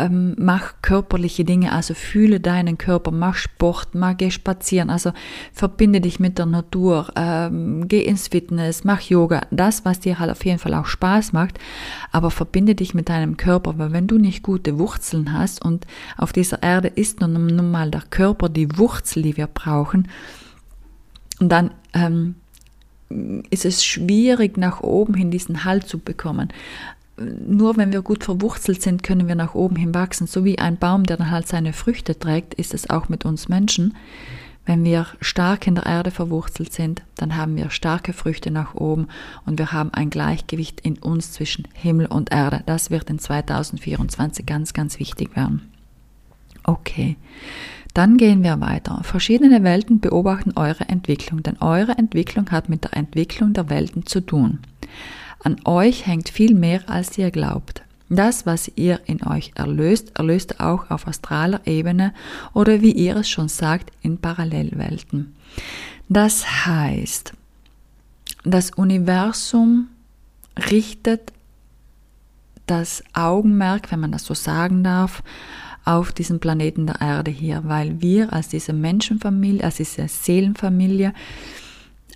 Ähm, 0.00 0.34
mach 0.38 0.74
körperliche 0.82 1.44
Dinge, 1.44 1.72
also 1.72 1.94
fühle 1.94 2.40
deinen 2.40 2.78
Körper, 2.78 3.10
mach 3.10 3.34
Sport, 3.34 3.94
mach, 3.94 4.16
geh 4.16 4.30
spazieren, 4.30 4.90
also 4.90 5.12
verbinde 5.52 6.00
dich 6.00 6.18
mit 6.18 6.38
der 6.38 6.46
Natur, 6.46 7.12
ähm, 7.16 7.86
geh 7.86 8.02
ins 8.02 8.28
Fitness, 8.28 8.84
mach 8.84 9.00
Yoga, 9.02 9.42
das, 9.50 9.84
was 9.84 10.00
dir 10.00 10.18
halt 10.18 10.30
auf 10.30 10.44
jeden 10.44 10.58
Fall 10.58 10.74
auch 10.74 10.86
Spaß 10.86 11.32
macht, 11.32 11.58
aber 12.12 12.30
verbinde 12.30 12.74
dich 12.74 12.94
mit 12.94 13.08
deinem 13.08 13.36
Körper, 13.36 13.78
weil 13.78 13.92
wenn 13.92 14.06
du 14.06 14.18
nicht 14.18 14.42
gute 14.42 14.78
Wurzeln 14.78 15.32
hast 15.32 15.64
und 15.64 15.86
auf 16.16 16.32
dieser 16.32 16.62
Erde 16.62 16.88
ist 16.88 17.20
nun, 17.20 17.46
nun 17.46 17.70
mal 17.70 17.90
der 17.90 18.02
Körper 18.08 18.48
die 18.48 18.78
Wurzel, 18.78 19.22
die 19.22 19.36
wir 19.36 19.46
brauchen, 19.46 20.08
dann 21.40 21.72
ähm, 21.94 22.36
ist 23.50 23.64
es 23.64 23.84
schwierig, 23.84 24.56
nach 24.56 24.80
oben 24.80 25.14
hin 25.14 25.30
diesen 25.30 25.64
Halt 25.64 25.88
zu 25.88 25.98
bekommen. 25.98 26.48
Nur 27.20 27.76
wenn 27.76 27.92
wir 27.92 28.02
gut 28.02 28.24
verwurzelt 28.24 28.80
sind, 28.80 29.02
können 29.02 29.28
wir 29.28 29.34
nach 29.34 29.54
oben 29.54 29.76
hin 29.76 29.94
wachsen. 29.94 30.26
So 30.26 30.44
wie 30.44 30.58
ein 30.58 30.78
Baum, 30.78 31.04
der 31.04 31.18
dann 31.18 31.30
halt 31.30 31.46
seine 31.46 31.72
Früchte 31.72 32.18
trägt, 32.18 32.54
ist 32.54 32.72
es 32.72 32.88
auch 32.88 33.08
mit 33.08 33.24
uns 33.24 33.48
Menschen. 33.48 33.94
Wenn 34.64 34.84
wir 34.84 35.06
stark 35.20 35.66
in 35.66 35.74
der 35.74 35.86
Erde 35.86 36.10
verwurzelt 36.10 36.72
sind, 36.72 37.02
dann 37.16 37.36
haben 37.36 37.56
wir 37.56 37.70
starke 37.70 38.12
Früchte 38.12 38.50
nach 38.50 38.74
oben 38.74 39.08
und 39.44 39.58
wir 39.58 39.72
haben 39.72 39.92
ein 39.92 40.10
Gleichgewicht 40.10 40.80
in 40.80 40.98
uns 40.98 41.32
zwischen 41.32 41.66
Himmel 41.74 42.06
und 42.06 42.32
Erde. 42.32 42.62
Das 42.66 42.90
wird 42.90 43.10
in 43.10 43.18
2024 43.18 44.46
ganz, 44.46 44.72
ganz 44.72 44.98
wichtig 44.98 45.34
werden. 45.36 45.70
Okay. 46.64 47.16
Dann 47.94 48.16
gehen 48.16 48.44
wir 48.44 48.60
weiter. 48.60 49.00
Verschiedene 49.02 49.64
Welten 49.64 50.00
beobachten 50.00 50.52
eure 50.54 50.88
Entwicklung, 50.88 51.42
denn 51.42 51.58
eure 51.58 51.98
Entwicklung 51.98 52.50
hat 52.50 52.68
mit 52.68 52.84
der 52.84 52.96
Entwicklung 52.96 53.52
der 53.52 53.68
Welten 53.68 54.06
zu 54.06 54.20
tun. 54.20 54.60
An 55.42 55.56
euch 55.64 56.06
hängt 56.06 56.28
viel 56.28 56.54
mehr, 56.54 56.88
als 56.88 57.16
ihr 57.18 57.30
glaubt. 57.30 57.82
Das, 58.08 58.44
was 58.44 58.70
ihr 58.74 59.00
in 59.06 59.24
euch 59.24 59.52
erlöst, 59.54 60.18
erlöst 60.18 60.60
auch 60.60 60.90
auf 60.90 61.06
astraler 61.06 61.60
Ebene 61.64 62.12
oder 62.52 62.82
wie 62.82 62.92
ihr 62.92 63.16
es 63.16 63.30
schon 63.30 63.48
sagt, 63.48 63.92
in 64.02 64.18
Parallelwelten. 64.18 65.36
Das 66.08 66.66
heißt, 66.66 67.32
das 68.44 68.70
Universum 68.70 69.88
richtet 70.70 71.32
das 72.66 73.02
Augenmerk, 73.12 73.92
wenn 73.92 74.00
man 74.00 74.12
das 74.12 74.24
so 74.24 74.34
sagen 74.34 74.82
darf, 74.82 75.22
auf 75.84 76.12
diesem 76.12 76.40
Planeten 76.40 76.86
der 76.86 77.00
Erde 77.00 77.30
hier, 77.30 77.62
weil 77.64 78.00
wir 78.00 78.32
als 78.32 78.48
diese 78.48 78.72
Menschenfamilie, 78.72 79.64
als 79.64 79.76
diese 79.76 80.08
Seelenfamilie 80.08 81.14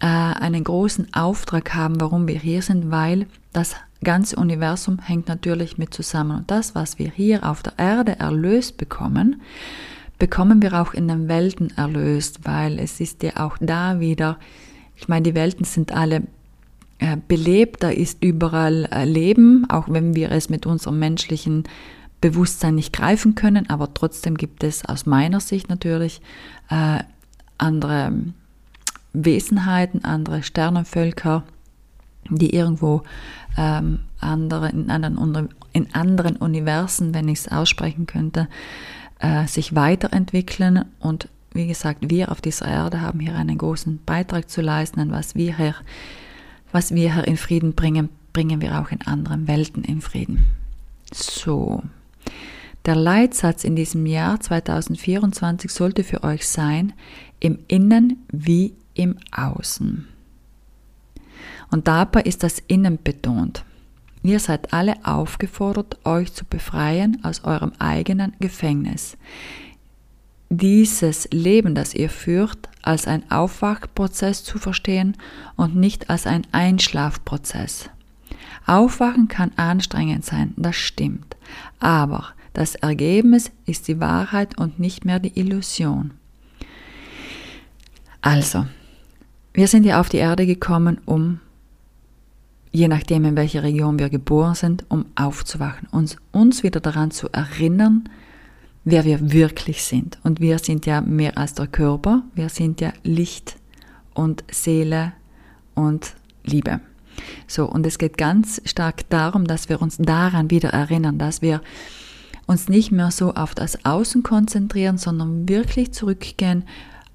äh, 0.01 0.07
einen 0.07 0.65
großen 0.65 1.13
Auftrag 1.15 1.75
haben, 1.75 2.01
warum 2.01 2.29
wir 2.29 2.39
hier 2.39 2.63
sind, 2.63 2.91
weil 2.91 3.27
das 3.53 3.77
ganze 4.03 4.37
Universum 4.37 4.99
hängt 4.99 5.29
natürlich 5.29 5.79
mit 5.79 5.95
zusammen. 5.95 6.39
Und 6.39 6.51
das, 6.51 6.75
was 6.75 6.99
wir 6.99 7.11
hier 7.11 7.49
auf 7.49 7.63
der 7.63 7.75
Erde 7.79 8.19
erlöst 8.19 8.77
bekommen, 8.77 9.41
bekommen 10.19 10.63
wir 10.63 10.81
auch 10.81 10.95
in 10.95 11.09
den 11.09 11.29
Welten 11.29 11.77
erlöst, 11.77 12.41
weil 12.45 12.79
es 12.79 13.01
ist 13.01 13.23
ja 13.23 13.45
auch 13.45 13.57
da 13.61 14.01
wieder, 14.01 14.39
ich 14.97 15.09
meine, 15.09 15.23
die 15.23 15.35
Welten 15.35 15.65
sind 15.65 15.93
alle 15.93 16.23
äh, 16.99 17.17
belebt, 17.27 17.83
da 17.83 17.91
ist 17.91 18.23
überall 18.23 18.89
äh, 18.93 19.05
Leben, 19.05 19.69
auch 19.69 19.89
wenn 19.89 20.15
wir 20.15 20.31
es 20.31 20.49
mit 20.49 20.67
unserem 20.67 20.99
menschlichen 20.99 21.65
Bewusstsein 22.21 22.77
nicht 22.77 22.93
greifen 22.93 23.35
können, 23.35 23.69
aber 23.69 23.93
trotzdem 23.93 24.37
gibt 24.37 24.65
es 24.65 24.85
aus 24.85 25.05
meiner 25.05 25.41
Sicht 25.41 25.69
natürlich 25.69 26.23
äh, 26.71 27.01
andere 27.59 28.13
Wesenheiten, 29.15 30.05
andere 30.05 30.43
Sternenvölker, 30.43 31.45
die 32.29 32.55
irgendwo 32.55 33.03
ähm, 33.57 34.01
andere, 34.21 34.69
in, 34.71 34.91
anderen, 34.91 35.49
in 35.73 35.95
anderen 35.95 36.37
Universen, 36.37 37.15
wenn 37.15 37.29
ich 37.29 37.41
es 37.41 37.49
aussprechen 37.49 38.07
könnte, 38.07 38.49
äh, 39.21 39.47
sich 39.47 39.75
weiterentwickeln. 39.75 40.85
Und 40.99 41.29
wie 41.53 41.67
gesagt, 41.67 42.11
wir 42.11 42.31
auf 42.33 42.41
dieser 42.41 42.67
Erde 42.67 43.01
haben 43.01 43.21
hier 43.21 43.37
einen 43.37 43.59
großen 43.59 44.01
Beitrag 44.05 44.51
zu 44.51 44.61
leisten, 44.61 45.11
was 45.13 45.35
wir 45.35 45.57
hier, 45.57 45.75
was 46.73 46.95
wir 46.95 47.15
hier 47.15 47.27
in 47.27 47.37
Frieden 47.37 47.75
bringen, 47.75 48.09
bringen 48.33 48.61
wir 48.61 48.81
auch 48.81 48.91
in 48.91 49.03
anderen 49.03 49.47
Welten 49.47 49.85
in 49.85 50.01
Frieden. 50.01 50.47
So. 51.13 51.83
Der 52.85 52.97
Leitsatz 52.97 53.65
in 53.65 53.77
diesem 53.77 54.05
Jahr 54.05 54.41
2024 54.41 55.71
sollte 55.71 56.05
für 56.05 56.23
euch 56.23 56.47
sein, 56.47 56.93
im 57.41 57.59
Innen 57.69 58.25
wie 58.31 58.75
im 58.95 59.17
Außen. 59.31 60.09
Und 61.71 61.89
dabei 61.89 62.23
ist 62.23 62.43
das 62.43 62.61
Innen 62.67 62.99
betont. 63.03 63.65
Ihr 64.23 64.41
seid 64.41 64.73
alle 64.73 64.97
aufgefordert, 65.05 65.99
euch 66.05 66.33
zu 66.33 66.45
befreien 66.45 67.23
aus 67.25 67.45
eurem 67.45 67.73
eigenen 67.79 68.33
Gefängnis. 68.41 69.17
Dieses 70.49 71.29
Leben, 71.31 71.75
das 71.75 71.95
ihr 71.95 72.09
führt, 72.09 72.69
als 72.83 73.07
ein 73.07 73.31
Aufwachprozess 73.31 74.45
zu 74.45 74.59
verstehen 74.59 75.17
und 75.57 75.75
nicht 75.75 76.11
als 76.11 76.27
ein 76.27 76.47
Einschlafprozess. 76.53 77.91
Aufwachen 78.67 79.29
kann 79.29 79.53
anstrengend 79.57 80.25
sein, 80.25 80.55
das 80.57 80.77
stimmt. 80.77 81.37
Aber 81.81 82.29
das 82.55 82.77
Ergebnis 82.77 83.51
ist 83.67 83.89
die 83.89 84.01
Wahrheit 84.01 84.57
und 84.59 84.79
nicht 84.79 85.05
mehr 85.05 85.19
die 85.19 85.39
Illusion. 85.39 86.13
Also, 88.23 88.67
wir 89.55 89.69
sind 89.69 89.87
ja 89.87 90.01
auf 90.01 90.09
die 90.09 90.19
Erde 90.19 90.47
gekommen, 90.47 91.01
um, 91.07 91.41
je 92.73 92.89
nachdem 92.89 93.25
in 93.25 93.37
welcher 93.37 93.63
Region 93.63 94.01
wir 94.01 94.11
geboren 94.11 94.57
sind, 94.57 94.85
um 94.89 95.07
aufzuwachen, 95.15 95.89
uns, 95.93 96.17
uns 96.33 96.65
wieder 96.65 96.81
daran 96.81 97.13
zu 97.13 97.29
erinnern, 97.31 98.09
wer 98.85 99.05
wir 99.05 99.33
wirklich 99.33 99.85
sind. 99.85 100.19
Und 100.25 100.41
wir 100.41 100.59
sind 100.59 100.87
ja 100.87 101.01
mehr 101.01 101.39
als 101.39 101.55
der 101.55 101.69
Körper, 101.69 102.25
wir 102.35 102.49
sind 102.49 102.81
ja 102.81 102.93
Licht 103.05 103.57
und 104.13 104.43
Seele 104.51 105.13
und 105.75 106.15
Liebe. 106.43 106.81
So, 107.47 107.67
und 107.67 107.87
es 107.87 107.99
geht 107.99 108.19
ganz 108.19 108.61
stark 108.65 109.09
darum, 109.09 109.47
dass 109.47 109.69
wir 109.69 109.81
uns 109.81 109.99
daran 109.99 110.51
wieder 110.51 110.71
erinnern, 110.71 111.17
dass 111.17 111.43
wir 111.43 111.63
uns 112.47 112.69
nicht 112.69 112.91
mehr 112.91 113.13
so 113.13 113.35
auf 113.35 113.55
das 113.55 113.85
Außen 113.85 114.25
konzentrieren, 114.25 114.99
sondern 114.99 115.49
wirklich 115.49 115.93
zurückgehen 115.93 116.65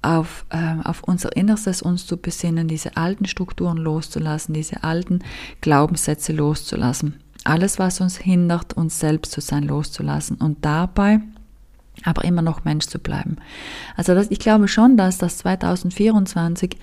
auf, 0.02 0.46
äh, 0.50 0.76
auf 0.84 1.02
unser 1.04 1.36
Innerstes 1.36 1.82
uns 1.82 2.06
zu 2.06 2.16
besinnen, 2.16 2.68
diese 2.68 2.96
alten 2.96 3.26
Strukturen 3.26 3.76
loszulassen, 3.76 4.54
diese 4.54 4.82
alten 4.82 5.20
Glaubenssätze 5.60 6.32
loszulassen. 6.32 7.20
Alles, 7.44 7.78
was 7.78 8.00
uns 8.00 8.18
hindert, 8.18 8.74
uns 8.74 8.98
selbst 9.00 9.32
zu 9.32 9.40
sein, 9.40 9.64
loszulassen 9.64 10.36
und 10.36 10.64
dabei 10.64 11.20
aber 12.04 12.24
immer 12.24 12.42
noch 12.42 12.64
Mensch 12.64 12.86
zu 12.86 12.98
bleiben. 12.98 13.36
Also 13.96 14.14
das, 14.14 14.30
ich 14.30 14.38
glaube 14.38 14.68
schon, 14.68 14.96
dass 14.96 15.18
das 15.18 15.38
2024 15.38 16.76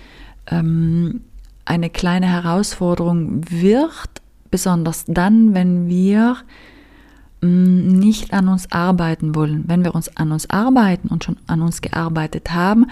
ähm, 0.48 1.22
eine 1.66 1.90
kleine 1.90 2.28
Herausforderung 2.28 3.42
wird, 3.50 4.22
besonders 4.52 5.06
dann, 5.08 5.54
wenn 5.54 5.88
wir 5.88 6.38
nicht 7.42 8.34
an 8.34 8.48
uns 8.48 8.72
arbeiten 8.72 9.36
wollen. 9.36 9.64
Wenn 9.68 9.84
wir 9.84 9.94
uns 9.94 10.16
an 10.18 10.32
uns 10.32 10.50
arbeiten 10.50 11.10
und 11.10 11.24
schon 11.24 11.38
an 11.48 11.62
uns 11.62 11.82
gearbeitet 11.82 12.52
haben, 12.52 12.88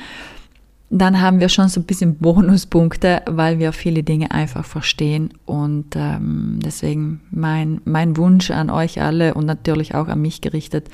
dann 0.89 1.19
haben 1.19 1.39
wir 1.39 1.49
schon 1.49 1.67
so 1.67 1.79
ein 1.79 1.85
bisschen 1.85 2.15
Bonuspunkte, 2.15 3.23
weil 3.25 3.59
wir 3.59 3.73
viele 3.73 4.03
Dinge 4.03 4.31
einfach 4.31 4.65
verstehen. 4.65 5.33
Und 5.45 5.95
ähm, 5.95 6.59
deswegen 6.63 7.21
mein, 7.31 7.81
mein 7.85 8.17
Wunsch 8.17 8.51
an 8.51 8.69
euch 8.69 9.01
alle 9.01 9.33
und 9.33 9.45
natürlich 9.45 9.95
auch 9.95 10.07
an 10.07 10.21
mich 10.21 10.41
gerichtet, 10.41 10.89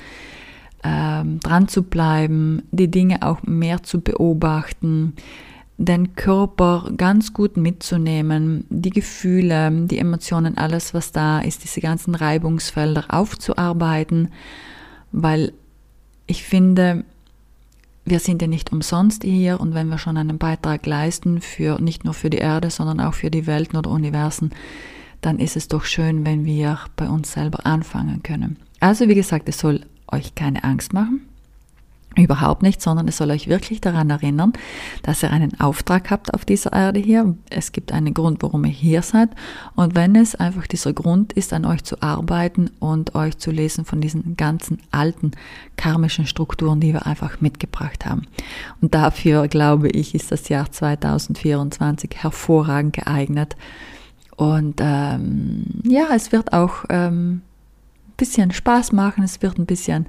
ähm, 0.82 1.40
dran 1.40 1.68
zu 1.68 1.82
bleiben, 1.82 2.62
die 2.70 2.90
Dinge 2.90 3.22
auch 3.22 3.42
mehr 3.42 3.82
zu 3.82 4.00
beobachten, 4.00 5.14
den 5.78 6.14
Körper 6.14 6.90
ganz 6.96 7.32
gut 7.32 7.56
mitzunehmen, 7.56 8.64
die 8.68 8.90
Gefühle, 8.90 9.70
die 9.86 9.98
Emotionen, 9.98 10.58
alles, 10.58 10.94
was 10.94 11.12
da 11.12 11.40
ist, 11.40 11.64
diese 11.64 11.80
ganzen 11.80 12.14
Reibungsfelder 12.14 13.06
aufzuarbeiten, 13.08 14.28
weil 15.12 15.52
ich 16.26 16.44
finde, 16.44 17.04
wir 18.04 18.20
sind 18.20 18.42
ja 18.42 18.48
nicht 18.48 18.72
umsonst 18.72 19.24
hier 19.24 19.60
und 19.60 19.74
wenn 19.74 19.88
wir 19.88 19.98
schon 19.98 20.16
einen 20.16 20.38
Beitrag 20.38 20.86
leisten 20.86 21.40
für 21.40 21.80
nicht 21.80 22.04
nur 22.04 22.14
für 22.14 22.30
die 22.30 22.38
Erde, 22.38 22.70
sondern 22.70 23.00
auch 23.00 23.14
für 23.14 23.30
die 23.30 23.46
Welten 23.46 23.78
oder 23.78 23.90
Universen, 23.90 24.50
dann 25.20 25.38
ist 25.38 25.56
es 25.56 25.68
doch 25.68 25.84
schön, 25.84 26.26
wenn 26.26 26.44
wir 26.44 26.78
bei 26.96 27.08
uns 27.08 27.32
selber 27.32 27.64
anfangen 27.64 28.22
können. 28.22 28.56
Also 28.80 29.08
wie 29.08 29.14
gesagt, 29.14 29.48
es 29.48 29.58
soll 29.58 29.86
euch 30.10 30.34
keine 30.34 30.64
Angst 30.64 30.92
machen. 30.92 31.22
Überhaupt 32.16 32.62
nicht, 32.62 32.82
sondern 32.82 33.08
es 33.08 33.16
soll 33.16 33.30
euch 33.30 33.48
wirklich 33.48 33.80
daran 33.80 34.10
erinnern, 34.10 34.52
dass 35.02 35.22
ihr 35.22 35.30
einen 35.30 35.58
Auftrag 35.60 36.10
habt 36.10 36.34
auf 36.34 36.44
dieser 36.44 36.72
Erde 36.72 37.00
hier. 37.00 37.34
Es 37.48 37.72
gibt 37.72 37.90
einen 37.90 38.12
Grund, 38.12 38.42
warum 38.42 38.64
ihr 38.64 38.70
hier 38.70 39.02
seid. 39.02 39.30
Und 39.76 39.94
wenn 39.94 40.14
es 40.14 40.34
einfach 40.34 40.66
dieser 40.66 40.92
Grund 40.92 41.32
ist, 41.32 41.52
an 41.52 41.64
euch 41.64 41.84
zu 41.84 42.02
arbeiten 42.02 42.70
und 42.80 43.14
euch 43.14 43.38
zu 43.38 43.50
lesen 43.50 43.84
von 43.86 44.00
diesen 44.00 44.36
ganzen 44.36 44.78
alten 44.90 45.30
karmischen 45.76 46.26
Strukturen, 46.26 46.80
die 46.80 46.92
wir 46.92 47.06
einfach 47.06 47.40
mitgebracht 47.40 48.04
haben. 48.04 48.26
Und 48.82 48.94
dafür, 48.94 49.48
glaube 49.48 49.88
ich, 49.88 50.14
ist 50.14 50.30
das 50.32 50.48
Jahr 50.50 50.70
2024 50.70 52.10
hervorragend 52.16 52.94
geeignet. 52.94 53.56
Und 54.36 54.80
ähm, 54.80 55.64
ja, 55.84 56.08
es 56.14 56.32
wird 56.32 56.52
auch 56.52 56.84
ähm, 56.90 57.42
bisschen 58.16 58.52
Spaß 58.52 58.92
machen, 58.92 59.24
es 59.24 59.42
wird 59.42 59.58
ein 59.58 59.66
bisschen 59.66 60.06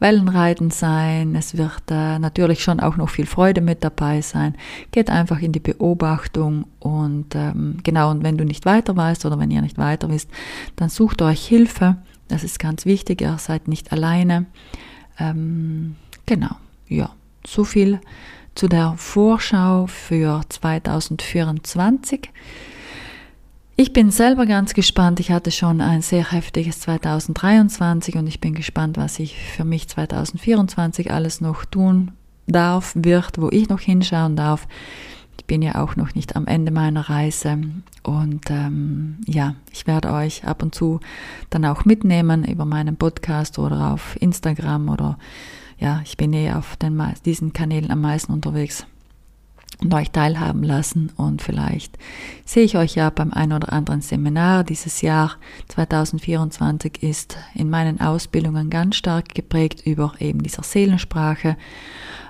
Wellenreiten 0.00 0.70
sein, 0.70 1.34
es 1.34 1.56
wird 1.56 1.82
äh, 1.90 2.18
natürlich 2.18 2.62
schon 2.62 2.80
auch 2.80 2.96
noch 2.96 3.10
viel 3.10 3.26
Freude 3.26 3.60
mit 3.60 3.84
dabei 3.84 4.22
sein. 4.22 4.56
Geht 4.90 5.10
einfach 5.10 5.40
in 5.40 5.52
die 5.52 5.60
Beobachtung 5.60 6.64
und 6.78 7.34
ähm, 7.34 7.78
genau, 7.82 8.10
und 8.10 8.22
wenn 8.22 8.38
du 8.38 8.44
nicht 8.44 8.64
weiter 8.64 8.96
weißt 8.96 9.26
oder 9.26 9.38
wenn 9.38 9.50
ihr 9.50 9.60
nicht 9.62 9.78
weiter 9.78 10.08
wisst, 10.08 10.30
dann 10.76 10.88
sucht 10.88 11.20
euch 11.22 11.46
Hilfe. 11.46 11.96
Das 12.28 12.44
ist 12.44 12.58
ganz 12.58 12.86
wichtig, 12.86 13.20
ihr 13.20 13.36
seid 13.38 13.68
nicht 13.68 13.92
alleine. 13.92 14.46
Ähm, 15.18 15.96
genau, 16.24 16.56
ja, 16.88 17.10
so 17.46 17.64
viel 17.64 18.00
zu 18.54 18.68
der 18.68 18.94
Vorschau 18.96 19.86
für 19.86 20.40
2024. 20.48 22.30
Ich 23.80 23.94
bin 23.94 24.10
selber 24.10 24.44
ganz 24.44 24.74
gespannt. 24.74 25.20
Ich 25.20 25.30
hatte 25.30 25.50
schon 25.50 25.80
ein 25.80 26.02
sehr 26.02 26.32
heftiges 26.32 26.80
2023 26.80 28.16
und 28.16 28.26
ich 28.26 28.38
bin 28.38 28.54
gespannt, 28.54 28.98
was 28.98 29.18
ich 29.18 29.38
für 29.38 29.64
mich 29.64 29.88
2024 29.88 31.10
alles 31.10 31.40
noch 31.40 31.64
tun 31.64 32.10
darf, 32.46 32.92
wird, 32.94 33.40
wo 33.40 33.48
ich 33.48 33.70
noch 33.70 33.80
hinschauen 33.80 34.36
darf. 34.36 34.68
Ich 35.38 35.46
bin 35.46 35.62
ja 35.62 35.82
auch 35.82 35.96
noch 35.96 36.14
nicht 36.14 36.36
am 36.36 36.46
Ende 36.46 36.72
meiner 36.72 37.08
Reise 37.08 37.58
und 38.02 38.50
ähm, 38.50 39.16
ja, 39.26 39.54
ich 39.72 39.86
werde 39.86 40.12
euch 40.12 40.44
ab 40.44 40.62
und 40.62 40.74
zu 40.74 41.00
dann 41.48 41.64
auch 41.64 41.86
mitnehmen 41.86 42.44
über 42.44 42.66
meinen 42.66 42.96
Podcast 42.96 43.58
oder 43.58 43.94
auf 43.94 44.14
Instagram 44.20 44.90
oder 44.90 45.16
ja, 45.78 46.02
ich 46.04 46.18
bin 46.18 46.34
eh 46.34 46.52
auf 46.52 46.76
den, 46.76 47.02
diesen 47.24 47.54
Kanälen 47.54 47.90
am 47.90 48.02
meisten 48.02 48.30
unterwegs 48.30 48.84
und 49.82 49.94
euch 49.94 50.10
teilhaben 50.10 50.62
lassen. 50.62 51.10
Und 51.16 51.42
vielleicht 51.42 51.98
sehe 52.44 52.64
ich 52.64 52.76
euch 52.76 52.94
ja 52.94 53.10
beim 53.10 53.32
ein 53.32 53.52
oder 53.52 53.72
anderen 53.72 54.00
Seminar. 54.00 54.64
Dieses 54.64 55.02
Jahr 55.02 55.36
2024 55.68 57.02
ist 57.02 57.36
in 57.54 57.70
meinen 57.70 58.00
Ausbildungen 58.00 58.70
ganz 58.70 58.96
stark 58.96 59.34
geprägt 59.34 59.82
über 59.86 60.14
eben 60.18 60.42
dieser 60.42 60.62
Seelensprache, 60.62 61.56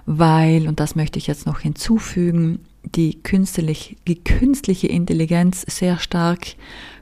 weil, 0.07 0.69
und 0.69 0.81
das 0.81 0.97
möchte 0.97 1.19
ich 1.19 1.27
jetzt 1.27 1.47
noch 1.47 1.61
hinzufügen, 1.61 2.61
die 2.83 3.23
künstliche, 3.23 3.97
die 4.07 4.23
künstliche 4.23 4.89
Intelligenz 4.89 5.63
sehr 5.69 5.99
stark 5.99 6.55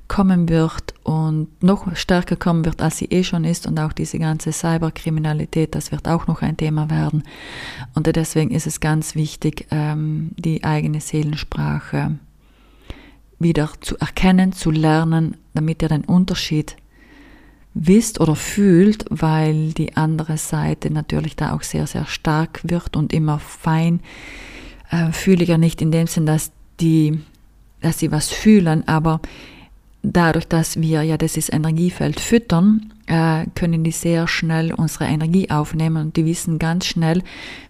kommen 0.09 0.49
wird 0.49 0.95
und 1.05 1.63
noch 1.63 1.95
stärker 1.95 2.37
kommen 2.37 2.65
wird, 2.65 2.81
als 2.81 2.99
sie 2.99 3.07
eh 3.07 3.23
schon 3.23 3.45
ist 3.45 3.67
und 3.67 3.79
auch 3.79 3.93
diese 3.93 4.19
ganze 4.19 4.53
Cyberkriminalität, 4.53 5.75
das 5.75 5.93
wird 5.93 6.09
auch 6.09 6.27
noch 6.27 6.43
ein 6.43 6.57
Thema 6.57 6.91
werden. 6.91 7.23
Und 7.95 8.07
deswegen 8.07 8.51
ist 8.51 8.67
es 8.67 8.81
ganz 8.81 9.15
wichtig, 9.15 9.67
ähm, 9.71 10.31
die 10.37 10.65
eigene 10.65 11.01
Seelensprache 11.01 12.19
wieder 13.39 13.71
zu 13.81 13.97
erkennen, 13.99 14.53
zu 14.53 14.71
lernen, 14.71 15.37
damit 15.55 15.83
ihr 15.83 15.89
den 15.89 16.05
Unterschied 16.05 16.77
wisst 17.75 18.19
oder 18.19 18.35
fühlt, 18.35 19.05
weil 19.11 19.73
die 19.73 19.97
andere 19.97 20.37
Seite 20.37 20.91
natürlich 20.91 21.37
da 21.37 21.55
auch 21.55 21.63
sehr, 21.63 21.87
sehr 21.87 22.07
stark 22.07 22.61
wird 22.65 22.97
und 22.97 23.13
immer 23.13 23.39
fein 23.39 24.01
äh, 24.91 25.13
fühliger, 25.13 25.59
nicht 25.59 25.81
in 25.83 25.93
dem 25.93 26.07
Sinn, 26.07 26.27
dass 26.27 26.51
die, 26.81 27.21
dass 27.81 27.99
sie 27.99 28.11
was 28.11 28.31
fühlen, 28.31 28.89
aber 28.89 29.21
dadurch, 30.13 30.47
dass 30.47 30.81
wir 30.81 31.03
ja 31.03 31.17
dieses 31.17 31.53
Energiefeld 31.53 32.21
füttern, 32.21 32.93
äh, 33.07 33.47
können 33.55 33.85
die 33.85 33.91
sehr 33.91 34.29
schnell 34.29 34.73
unsere 34.73 35.07
Energie 35.07 35.51
aufnehmen 35.51 36.07
und 36.07 36.17
die 36.17 36.25
wissen 36.25 36.59
ganz 36.59 36.87
schnell, 36.87 37.23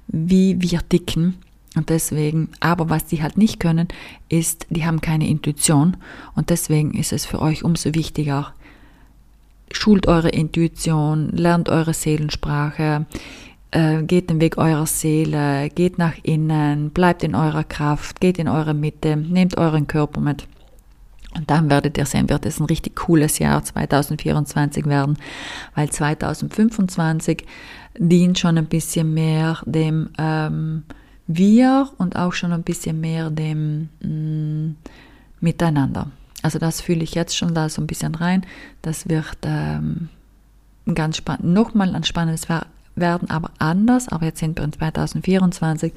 wie 0.07 0.61
wir 0.61 0.81
dicken. 0.81 1.35
Und 1.77 1.91
deswegen, 1.91 2.49
aber 2.61 2.91
was 2.91 3.07
die 3.07 3.23
halt 3.23 3.37
nicht 3.37 3.61
können, 3.61 3.89
ist, 4.29 4.67
die 4.71 4.85
haben 4.85 5.01
keine 5.01 5.29
Intuition. 5.29 5.97
Und 6.35 6.51
deswegen 6.51 6.95
ist 6.95 7.13
es 7.13 7.27
für 7.27 7.41
euch 7.41 7.63
umso 7.63 7.95
wichtiger, 7.95 8.55
schult 9.71 10.09
eure 10.09 10.31
Intuition, 10.31 11.29
lernt 11.31 11.69
eure 11.69 11.95
Seelensprache, 11.95 13.07
äh, 13.71 14.03
geht 14.03 14.31
den 14.31 14.41
Weg 14.41 14.57
eurer 14.57 14.87
Seele, 14.87 15.69
geht 15.69 15.99
nach 15.99 16.15
innen, 16.23 16.91
bleibt 16.91 17.23
in 17.23 17.35
eurer 17.35 17.65
Kraft, 17.65 18.21
geht 18.21 18.39
in 18.39 18.49
eure 18.49 18.75
Mitte, 18.75 19.17
nehmt 19.17 19.59
euren 19.59 19.87
Körper 19.87 20.21
mit. 20.21 20.47
Und 21.35 21.51
dann 21.51 21.71
werdet 21.71 21.99
ihr 21.99 22.07
sehen, 22.07 22.29
wird 22.29 22.47
es 22.47 22.59
ein 22.59 22.65
richtig 22.65 22.97
cooles 22.97 23.39
Jahr 23.39 23.63
2024 23.63 24.87
werden, 24.87 25.19
weil 25.75 25.91
2025 25.91 27.45
dient 27.99 28.39
schon 28.39 28.59
ein 28.59 28.67
bisschen 28.67 29.13
mehr 29.13 29.59
dem 29.67 30.11
ähm, 30.19 30.85
Wir 31.27 31.91
und 31.99 32.17
auch 32.17 32.33
schon 32.33 32.53
ein 32.53 32.63
bisschen 32.63 33.01
mehr 33.01 33.31
dem 33.31 33.89
mh, 34.01 34.09
mm, 34.09 34.77
Miteinander. 35.41 36.11
Also 36.43 36.59
das 36.59 36.81
fühle 36.81 37.03
ich 37.03 37.15
jetzt 37.15 37.37
schon 37.37 37.55
da 37.55 37.69
so 37.69 37.83
ein 37.83 37.87
bisschen 37.87 38.15
rein. 38.15 38.45
Das 38.83 39.09
wird 39.09 39.39
ähm, 39.43 40.09
ganz 40.93 41.17
spannend, 41.19 41.45
nochmal 41.45 41.95
ein 41.95 42.05
spannendes 42.05 42.49
werden, 42.49 43.31
aber 43.31 43.51
anders. 43.59 44.09
Aber 44.09 44.25
jetzt 44.25 44.41
sind 44.41 44.59
wir 44.59 44.65
in 44.65 44.73
2024. 44.73 45.93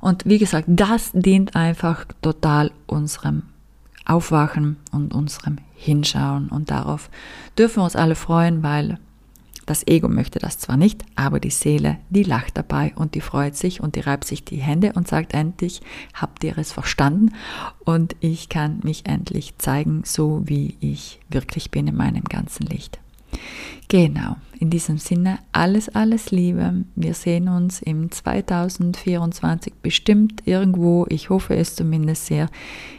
Und 0.00 0.26
wie 0.26 0.38
gesagt, 0.38 0.66
das 0.68 1.12
dient 1.12 1.56
einfach 1.56 2.04
total 2.20 2.70
unserem 2.86 3.44
Aufwachen 4.06 4.76
und 4.92 5.12
unserem 5.14 5.58
Hinschauen. 5.74 6.48
Und 6.48 6.70
darauf 6.70 7.10
dürfen 7.58 7.76
wir 7.76 7.84
uns 7.84 7.96
alle 7.96 8.14
freuen, 8.14 8.62
weil 8.62 8.98
das 9.66 9.84
Ego 9.88 10.08
möchte 10.08 10.38
das 10.38 10.58
zwar 10.58 10.76
nicht, 10.76 11.04
aber 11.16 11.40
die 11.40 11.50
Seele, 11.50 11.98
die 12.08 12.22
lacht 12.22 12.56
dabei 12.56 12.92
und 12.94 13.16
die 13.16 13.20
freut 13.20 13.56
sich 13.56 13.80
und 13.80 13.96
die 13.96 14.00
reibt 14.00 14.24
sich 14.24 14.44
die 14.44 14.58
Hände 14.58 14.92
und 14.94 15.08
sagt 15.08 15.34
endlich, 15.34 15.82
habt 16.14 16.44
ihr 16.44 16.56
es 16.56 16.70
verstanden? 16.70 17.34
Und 17.84 18.14
ich 18.20 18.48
kann 18.48 18.78
mich 18.84 19.06
endlich 19.06 19.58
zeigen, 19.58 20.02
so 20.04 20.42
wie 20.44 20.76
ich 20.78 21.18
wirklich 21.28 21.72
bin 21.72 21.88
in 21.88 21.96
meinem 21.96 22.24
ganzen 22.24 22.64
Licht. 22.64 23.00
Genau, 23.88 24.36
in 24.58 24.70
diesem 24.70 24.98
Sinne 24.98 25.38
alles, 25.52 25.88
alles 25.88 26.32
Liebe. 26.32 26.84
Wir 26.96 27.14
sehen 27.14 27.48
uns 27.48 27.80
im 27.80 28.10
2024 28.10 29.74
bestimmt 29.80 30.42
irgendwo. 30.46 31.06
Ich 31.08 31.30
hoffe 31.30 31.54
es 31.54 31.76
zumindest 31.76 32.26
sehr. 32.26 32.48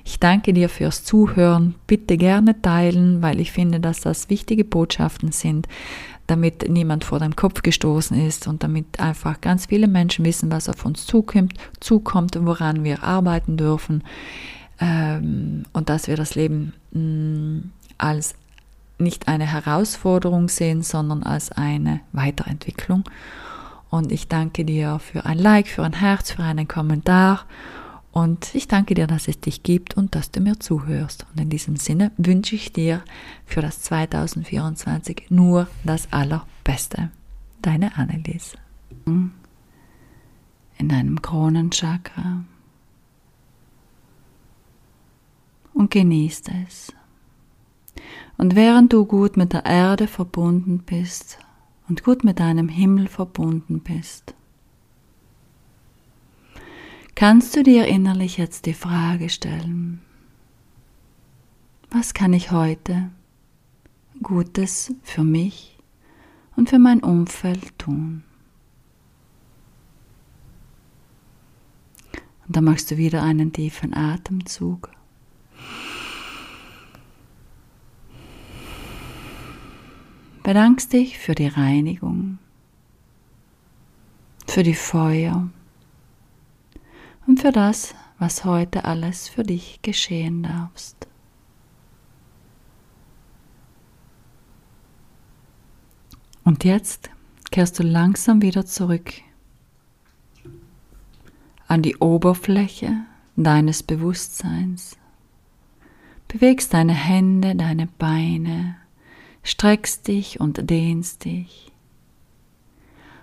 Ich 0.06 0.20
danke 0.20 0.54
dir 0.54 0.70
fürs 0.70 1.04
Zuhören. 1.04 1.76
Bitte 1.88 2.16
gerne 2.16 2.62
teilen, 2.62 3.22
weil 3.22 3.42
ich 3.42 3.52
finde, 3.52 3.82
dass 3.82 4.00
das 4.00 4.30
wichtige 4.30 4.64
Botschaften 4.64 5.34
sind, 5.34 5.68
damit 6.26 6.70
niemand 6.70 7.04
vor 7.04 7.20
deinem 7.20 7.36
Kopf 7.36 7.64
gestoßen 7.64 8.26
ist 8.26 8.48
und 8.48 8.64
damit 8.64 9.00
einfach 9.00 9.42
ganz 9.42 9.66
viele 9.66 9.88
Menschen 9.88 10.24
wissen, 10.24 10.52
was 10.52 10.70
auf 10.70 10.86
uns 10.86 11.06
zukommt, 11.06 11.54
zukommt 11.82 12.38
und 12.38 12.46
woran 12.46 12.86
wir 12.86 13.04
arbeiten 13.04 13.58
dürfen. 13.58 14.04
Ähm, 14.80 15.64
und 15.74 15.90
dass 15.90 16.08
wir 16.08 16.16
das 16.16 16.36
Leben 16.36 16.74
mm, 16.92 17.72
als 17.98 18.36
nicht 19.00 19.28
eine 19.28 19.46
Herausforderung 19.46 20.50
sehen, 20.50 20.82
sondern 20.82 21.24
als 21.24 21.52
eine 21.52 22.02
Weiterentwicklung. 22.12 23.04
Und 23.90 24.12
ich 24.12 24.28
danke 24.28 24.66
dir 24.66 25.00
für 25.00 25.26
ein 25.26 25.38
Like, 25.38 25.68
für 25.68 25.84
ein 25.84 25.94
Herz, 25.94 26.32
für 26.32 26.44
einen 26.44 26.68
Kommentar. 26.68 27.46
Und 28.12 28.56
ich 28.56 28.68
danke 28.68 28.96
dir, 28.96 29.08
dass 29.08 29.28
es 29.28 29.40
dich 29.40 29.64
gibt 29.64 29.96
und 29.96 30.16
dass 30.16 30.32
du 30.32 30.42
mir 30.42 30.60
zuhörst. 30.60 31.26
Und 31.32 31.40
in 31.40 31.50
diesem 31.50 31.76
Sinne 31.76 32.12
wünsche 32.18 32.56
ich 32.56 32.74
dir 32.74 33.04
für 33.46 33.62
das 33.62 33.82
2024 33.84 35.28
nur 35.30 35.68
das 35.84 36.12
Allerbeste. 36.12 37.12
Deine 37.62 37.96
Annelies. 37.96 38.54
In 39.06 39.32
deinem 40.80 41.22
Kronenchakra. 41.22 42.44
Und 45.74 45.92
genießt 45.92 46.50
es. 46.66 46.94
Und 48.38 48.56
während 48.56 48.94
du 48.94 49.06
gut 49.06 49.38
mit 49.38 49.54
der 49.54 49.66
Erde 49.66 50.08
verbunden 50.08 50.80
bist 50.80 51.40
und 51.90 52.04
gut 52.04 52.24
mit 52.24 52.40
deinem 52.40 52.70
Himmel 52.70 53.08
verbunden 53.08 53.80
bist, 53.82 54.36
kannst 57.16 57.56
du 57.56 57.64
dir 57.64 57.88
innerlich 57.88 58.38
jetzt 58.38 58.66
die 58.66 58.74
Frage 58.74 59.30
stellen, 59.30 60.02
was 61.90 62.14
kann 62.14 62.34
ich 62.34 62.52
heute 62.52 63.10
Gutes 64.22 64.94
für 65.04 65.24
mich 65.24 65.78
und 66.56 66.70
für 66.70 66.80
mein 66.80 67.02
Umfeld 67.02 67.80
tun? 67.80 68.24
Und 72.48 72.56
dann 72.56 72.64
machst 72.64 72.92
du 72.92 72.98
wieder 72.98 73.24
einen 73.24 73.52
tiefen 73.52 73.94
Atemzug. 73.94 74.92
Bedankst 80.48 80.94
dich 80.94 81.20
für 81.20 81.36
die 81.36 81.50
Reinigung, 81.50 82.38
für 84.48 84.64
die 84.64 84.76
Feuer 84.76 85.50
und 87.28 87.42
für 87.42 87.52
das, 87.52 87.94
was 88.18 88.46
heute 88.46 88.86
alles 88.86 89.28
für 89.28 89.44
dich 89.44 89.82
geschehen 89.82 90.44
darfst. 90.44 91.06
Und 96.46 96.64
jetzt 96.64 97.10
kehrst 97.52 97.78
du 97.78 97.84
langsam 97.84 98.42
wieder 98.42 98.66
zurück 98.66 99.16
an 101.68 101.82
die 101.82 101.98
Oberfläche 101.98 102.96
deines 103.36 103.84
Bewusstseins. 103.84 104.96
Bewegst 106.30 106.74
deine 106.74 106.94
Hände, 106.94 107.54
deine 107.54 107.88
Beine, 107.88 108.78
streckst 109.48 110.10
dich 110.10 110.42
und 110.42 110.70
dehnst 110.70 111.24
dich. 111.24 111.72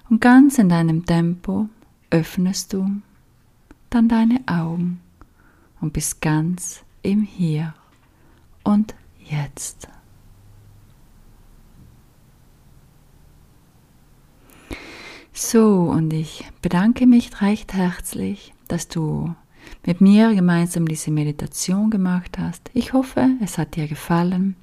Und 0.08 0.22
ganz 0.22 0.58
in 0.58 0.70
deinem 0.70 1.04
Tempo 1.04 1.68
öffnest 2.10 2.72
du 2.72 3.02
dann 3.90 4.08
deine 4.08 4.40
Augen 4.46 5.00
und 5.80 5.92
bist 5.92 6.22
ganz 6.22 6.82
im 7.02 7.22
Hier 7.22 7.74
und 8.62 8.94
Jetzt. 9.18 9.88
So, 15.32 15.90
und 15.90 16.12
ich 16.12 16.44
bedanke 16.62 17.06
mich 17.06 17.42
recht 17.42 17.74
herzlich, 17.74 18.54
dass 18.68 18.88
du 18.88 19.34
mit 19.84 20.00
mir 20.00 20.34
gemeinsam 20.34 20.88
diese 20.88 21.10
Meditation 21.10 21.90
gemacht 21.90 22.38
hast. 22.38 22.70
Ich 22.72 22.94
hoffe, 22.94 23.30
es 23.42 23.58
hat 23.58 23.76
dir 23.76 23.88
gefallen. 23.88 24.56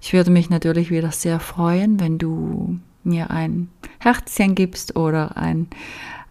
Ich 0.00 0.12
würde 0.12 0.30
mich 0.30 0.50
natürlich 0.50 0.90
wieder 0.90 1.10
sehr 1.10 1.40
freuen, 1.40 2.00
wenn 2.00 2.18
du 2.18 2.78
mir 3.04 3.30
ein 3.30 3.68
Herzchen 3.98 4.54
gibst 4.54 4.96
oder 4.96 5.36
ein, 5.36 5.68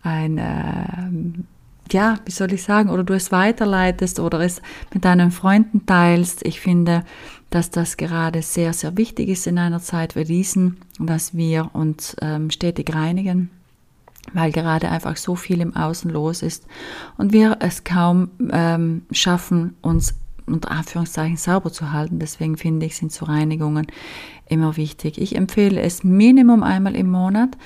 ein 0.04 0.38
äh, 0.38 1.94
ja, 1.94 2.20
wie 2.26 2.32
soll 2.32 2.54
ich 2.54 2.64
sagen, 2.64 2.90
oder 2.90 3.04
du 3.04 3.14
es 3.14 3.32
weiterleitest 3.32 4.20
oder 4.20 4.42
es 4.42 4.62
mit 4.94 5.06
deinen 5.06 5.32
Freunden 5.32 5.86
teilst. 5.86 6.46
Ich 6.46 6.60
finde, 6.60 7.04
dass 7.50 7.72
das 7.72 7.98
gerade 7.98 8.42
sehr, 8.42 8.74
sehr 8.74 8.98
wichtig 8.98 9.30
ist 9.30 9.48
in 9.48 9.58
einer 9.58 9.80
Zeit 9.80 10.16
wie 10.16 10.26
diesen, 10.26 10.78
dass 11.00 11.36
wir 11.36 11.70
uns 11.74 12.16
ähm, 12.22 12.50
stetig 12.50 12.94
reinigen 12.94 13.50
weil 14.34 14.52
gerade 14.52 14.90
einfach 14.90 15.16
so 15.16 15.36
viel 15.36 15.62
im 15.62 15.76
Außen 15.76 16.12
los 16.12 16.42
ist 16.42 16.66
und 17.18 17.34
wir 17.34 17.58
es 17.62 17.84
kaum 17.84 18.30
ähm, 18.52 19.04
schaffen, 19.12 19.76
uns 19.82 20.16
unter 20.48 20.72
Anführungszeichen 20.72 21.38
sauber 21.38 21.72
zu 21.72 21.92
halten. 21.92 22.20
Deswegen 22.20 22.58
finde 22.58 22.86
ich, 22.86 22.98
sind 22.98 23.12
so 23.12 23.26
Reinigungen 23.26 23.88
immer 24.48 24.78
wichtig. 24.78 25.20
Ich 25.20 25.36
empfehle 25.36 25.82
es 25.82 26.04
Minimum 26.04 26.64
einmal 26.64 26.96
im 26.96 27.12
Monat, 27.12 27.58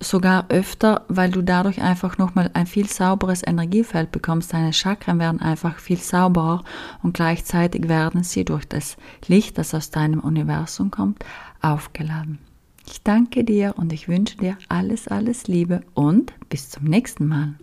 sogar 0.00 0.46
öfter, 0.48 1.04
weil 1.08 1.30
du 1.30 1.42
dadurch 1.42 1.80
einfach 1.80 2.18
nochmal 2.18 2.50
ein 2.54 2.66
viel 2.66 2.88
sauberes 2.88 3.42
Energiefeld 3.46 4.10
bekommst. 4.12 4.52
Deine 4.52 4.72
Chakren 4.72 5.18
werden 5.18 5.40
einfach 5.40 5.78
viel 5.78 5.98
sauberer 5.98 6.64
und 7.02 7.14
gleichzeitig 7.14 7.88
werden 7.88 8.24
sie 8.24 8.44
durch 8.44 8.66
das 8.66 8.96
Licht, 9.26 9.58
das 9.58 9.74
aus 9.74 9.90
deinem 9.90 10.20
Universum 10.20 10.90
kommt, 10.90 11.24
aufgeladen. 11.60 12.38
Ich 12.86 13.02
danke 13.02 13.44
dir 13.44 13.74
und 13.76 13.92
ich 13.92 14.08
wünsche 14.08 14.36
dir 14.36 14.58
alles, 14.68 15.08
alles 15.08 15.46
Liebe 15.46 15.82
und 15.94 16.32
bis 16.48 16.70
zum 16.70 16.84
nächsten 16.84 17.26
Mal. 17.26 17.54